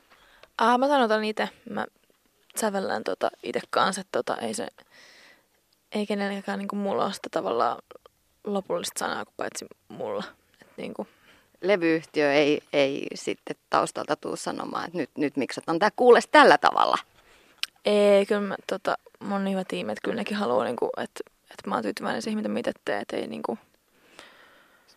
Ah, 0.58 0.78
mä 0.78 0.88
sanotaan 0.88 1.24
itse. 1.24 1.48
Mä 1.70 1.86
sävellään 2.56 3.04
tota 3.04 3.30
itse 3.42 3.60
kanssa, 3.70 4.00
että 4.00 4.18
tota, 4.18 4.36
ei 4.36 4.54
se, 4.54 4.68
ei 5.92 6.06
kenelläkään 6.06 6.58
niinku 6.58 6.76
mulla 6.76 7.04
ole 7.04 7.12
sitä 7.12 7.28
tavallaan 7.30 7.78
lopullista 8.44 8.98
sanaa 8.98 9.24
kuin 9.24 9.34
paitsi 9.36 9.66
mulla. 9.88 10.24
Et 10.62 10.68
niinku, 10.76 11.06
Levyyhtiö 11.62 12.32
ei, 12.32 12.62
ei 12.72 13.06
sitten 13.14 13.56
taustalta 13.70 14.16
tuu 14.16 14.36
sanomaan, 14.36 14.86
että 14.86 14.98
nyt, 14.98 15.10
nyt 15.16 15.36
miksataan 15.36 15.78
tämä 15.78 15.90
kuules 15.96 16.28
tällä 16.30 16.58
tavalla. 16.58 16.98
ei, 17.84 18.26
kyllä 18.26 18.40
mä, 18.40 18.56
tota, 18.66 18.98
mun 19.20 19.50
hyvä 19.50 19.64
tiimi, 19.68 19.92
että 19.92 20.02
kyllä 20.04 20.16
nekin 20.16 20.36
haluaa, 20.36 20.64
niinku, 20.64 20.90
että, 20.96 21.20
että 21.52 21.68
mä 21.68 21.74
oon 21.74 21.82
tyytyväinen 21.82 22.22
siihen, 22.22 22.38
mitä 22.38 22.48
mä 22.48 22.58
itse 22.58 22.72
teen. 22.84 23.02
Et 23.02 23.12
ei, 23.12 23.26
niinku, 23.26 23.58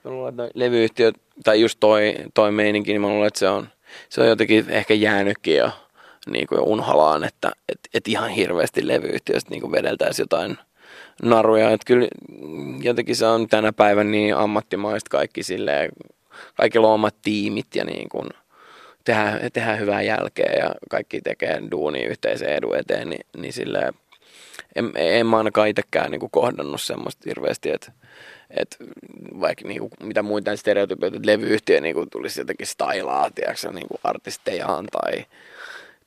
Mä 0.05 0.11
luulen, 0.11 0.29
että 0.29 0.41
noi 0.41 0.51
levyyhtiöt, 0.53 1.15
tai 1.43 1.61
just 1.61 1.77
toi, 1.79 2.15
toi 2.33 2.51
meininki, 2.51 2.91
niin 2.91 3.01
mä 3.01 3.07
luulen, 3.07 3.27
että 3.27 3.39
se 3.39 3.49
on, 3.49 3.67
se 4.09 4.21
on 4.21 4.27
jotenkin 4.27 4.65
ehkä 4.69 4.93
jäänytkin 4.93 5.57
jo 5.57 5.71
niin 6.27 6.47
kuin 6.47 6.61
unholaan, 6.61 7.23
että 7.23 7.51
et, 7.69 7.79
et 7.93 8.07
ihan 8.07 8.29
hirveästi 8.29 8.87
levyyhtiöstä 8.87 9.51
niin 9.51 9.71
vedeltäisiin 9.71 10.23
jotain 10.23 10.57
naruja. 11.23 11.71
Että 11.71 11.85
kyllä 11.85 12.07
jotenkin 12.81 13.15
se 13.15 13.25
on 13.25 13.47
tänä 13.47 13.73
päivänä 13.73 14.09
niin 14.09 14.35
ammattimaista 14.35 15.09
kaikki 15.09 15.43
silleen, 15.43 15.91
on 16.77 16.85
omat 16.85 17.15
tiimit 17.21 17.75
ja 17.75 17.85
niin 17.85 18.09
kuin 18.09 18.29
tehdään, 19.05 19.39
tehdään 19.53 19.79
hyvää 19.79 20.01
jälkeä 20.01 20.53
ja 20.59 20.71
kaikki 20.89 21.21
tekee 21.21 21.61
duunia 21.71 22.09
yhteisen 22.09 22.49
edun 22.49 22.77
eteen, 22.77 23.09
niin, 23.09 23.25
niin 23.37 23.53
silleen, 23.53 23.93
en, 24.75 24.91
en 24.95 25.27
mä 25.27 25.37
ainakaan 25.37 25.67
itsekään 25.67 26.11
niin 26.11 26.31
kohdannut 26.31 26.81
semmoista 26.81 27.23
hirveästi, 27.25 27.71
että 27.71 27.91
et 28.49 28.77
vaikka 29.39 29.67
niinku, 29.67 29.89
mitä 30.03 30.23
muita 30.23 30.55
stereotypioita, 30.55 31.17
että 31.17 31.31
levyyhtiö 31.31 31.81
niinku, 31.81 32.05
tulisi 32.05 32.41
jotenkin 32.41 32.67
stylaa, 32.67 33.31
tiedätkö, 33.31 33.71
niinku 33.71 33.99
artistejaan 34.03 34.85
tai, 34.85 35.25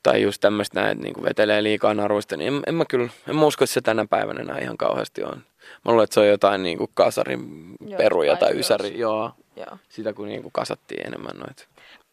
tai 0.03 0.21
just 0.21 0.41
tämmöistä 0.41 0.81
näin, 0.81 0.91
että 0.91 1.03
niinku 1.03 1.23
vetelee 1.23 1.63
liikaa 1.63 1.93
naruista, 1.93 2.37
niin 2.37 2.53
en, 2.53 2.63
en, 2.67 2.75
mä 2.75 2.85
kyllä, 2.85 3.09
en 3.27 3.35
mä 3.35 3.45
usko, 3.45 3.63
että 3.63 3.73
se 3.73 3.81
tänä 3.81 4.05
päivänä 4.09 4.41
enää 4.41 4.59
ihan 4.59 4.77
kauheasti 4.77 5.23
on. 5.23 5.43
Mä 5.85 5.91
luulen, 5.91 6.03
että 6.03 6.13
se 6.13 6.19
on 6.19 6.27
jotain 6.27 6.63
niinku 6.63 6.89
kasarin 6.93 7.75
Joo, 7.85 7.97
peruja 7.97 8.35
tai 8.35 8.59
ysäri, 8.59 8.99
joo, 8.99 9.31
joo. 9.55 9.77
sitä 9.89 10.13
kun 10.13 10.27
niinku 10.27 10.49
kasattiin 10.53 11.07
enemmän 11.07 11.35
noita. 11.35 11.65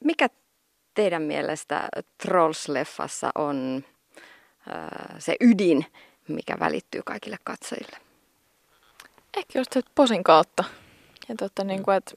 Mikä 0.04 0.28
teidän 0.94 1.22
mielestä 1.22 1.88
Trolls-leffassa 2.22 3.30
on 3.34 3.84
äh, 4.70 5.16
se 5.18 5.36
ydin, 5.40 5.86
mikä 6.28 6.56
välittyy 6.60 7.02
kaikille 7.04 7.36
katsojille? 7.44 7.96
Ehkä 9.36 9.58
just 9.58 9.72
se 9.72 9.80
posin 9.94 10.24
kautta. 10.24 10.64
Ja 11.28 11.34
tota, 11.38 11.64
niinku, 11.64 11.90
että 11.90 12.14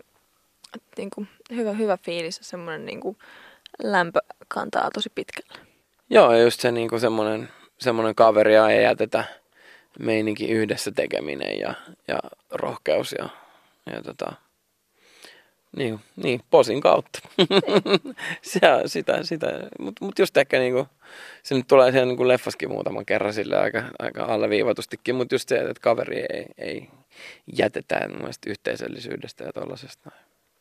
et, 0.76 0.84
niinku, 0.98 1.26
hyvä, 1.56 1.72
hyvä 1.72 1.98
fiilis 1.98 2.38
ja 2.38 2.44
semmoinen 2.44 2.86
niinku, 2.86 3.18
lämpö 3.84 4.20
kantaa 4.48 4.92
tosi 4.94 5.10
pitkälle. 5.16 5.66
Joo, 6.10 6.34
ja 6.34 6.42
just 6.42 6.60
se 6.60 6.72
niinku 6.72 7.00
semmoinen, 7.00 7.50
semmoinen 7.78 8.16
kaveri 8.16 8.56
ja 8.56 8.70
ei 8.70 8.84
jätetä 8.84 9.24
meininki 10.00 10.48
yhdessä 10.50 10.92
tekeminen 10.92 11.60
ja, 11.60 11.74
ja 12.08 12.20
rohkeus 12.52 13.16
ja, 13.20 13.30
ja 13.86 14.04
tota, 14.04 14.34
niin, 15.78 16.00
niin, 16.16 16.42
posin 16.50 16.82
kautta. 16.82 17.20
se, 18.42 18.60
sitä, 18.86 19.24
sitä. 19.24 19.48
Mutta 19.80 20.06
mut 20.06 20.20
just 20.20 20.38
ehkä 20.38 20.60
niinku, 20.60 20.88
se 21.44 21.56
nyt 21.56 21.68
tulee 21.68 21.92
siellä 21.92 22.06
niinku 22.06 22.28
leffaskin 22.28 22.70
muutaman 22.72 23.06
kerran 23.06 23.34
sille 23.34 23.58
aika, 23.58 23.84
aika 24.00 24.24
alleviivatustikin, 24.24 25.16
mutta 25.16 25.36
just 25.36 25.50
se, 25.50 25.56
että 25.56 25.82
kaveri 25.82 26.20
ei, 26.20 26.46
ei 26.58 26.90
jätetä 27.58 28.08
mun 28.10 28.30
yhteisöllisyydestä 28.48 29.44
ja 29.44 29.54
tollasesta. 29.54 30.12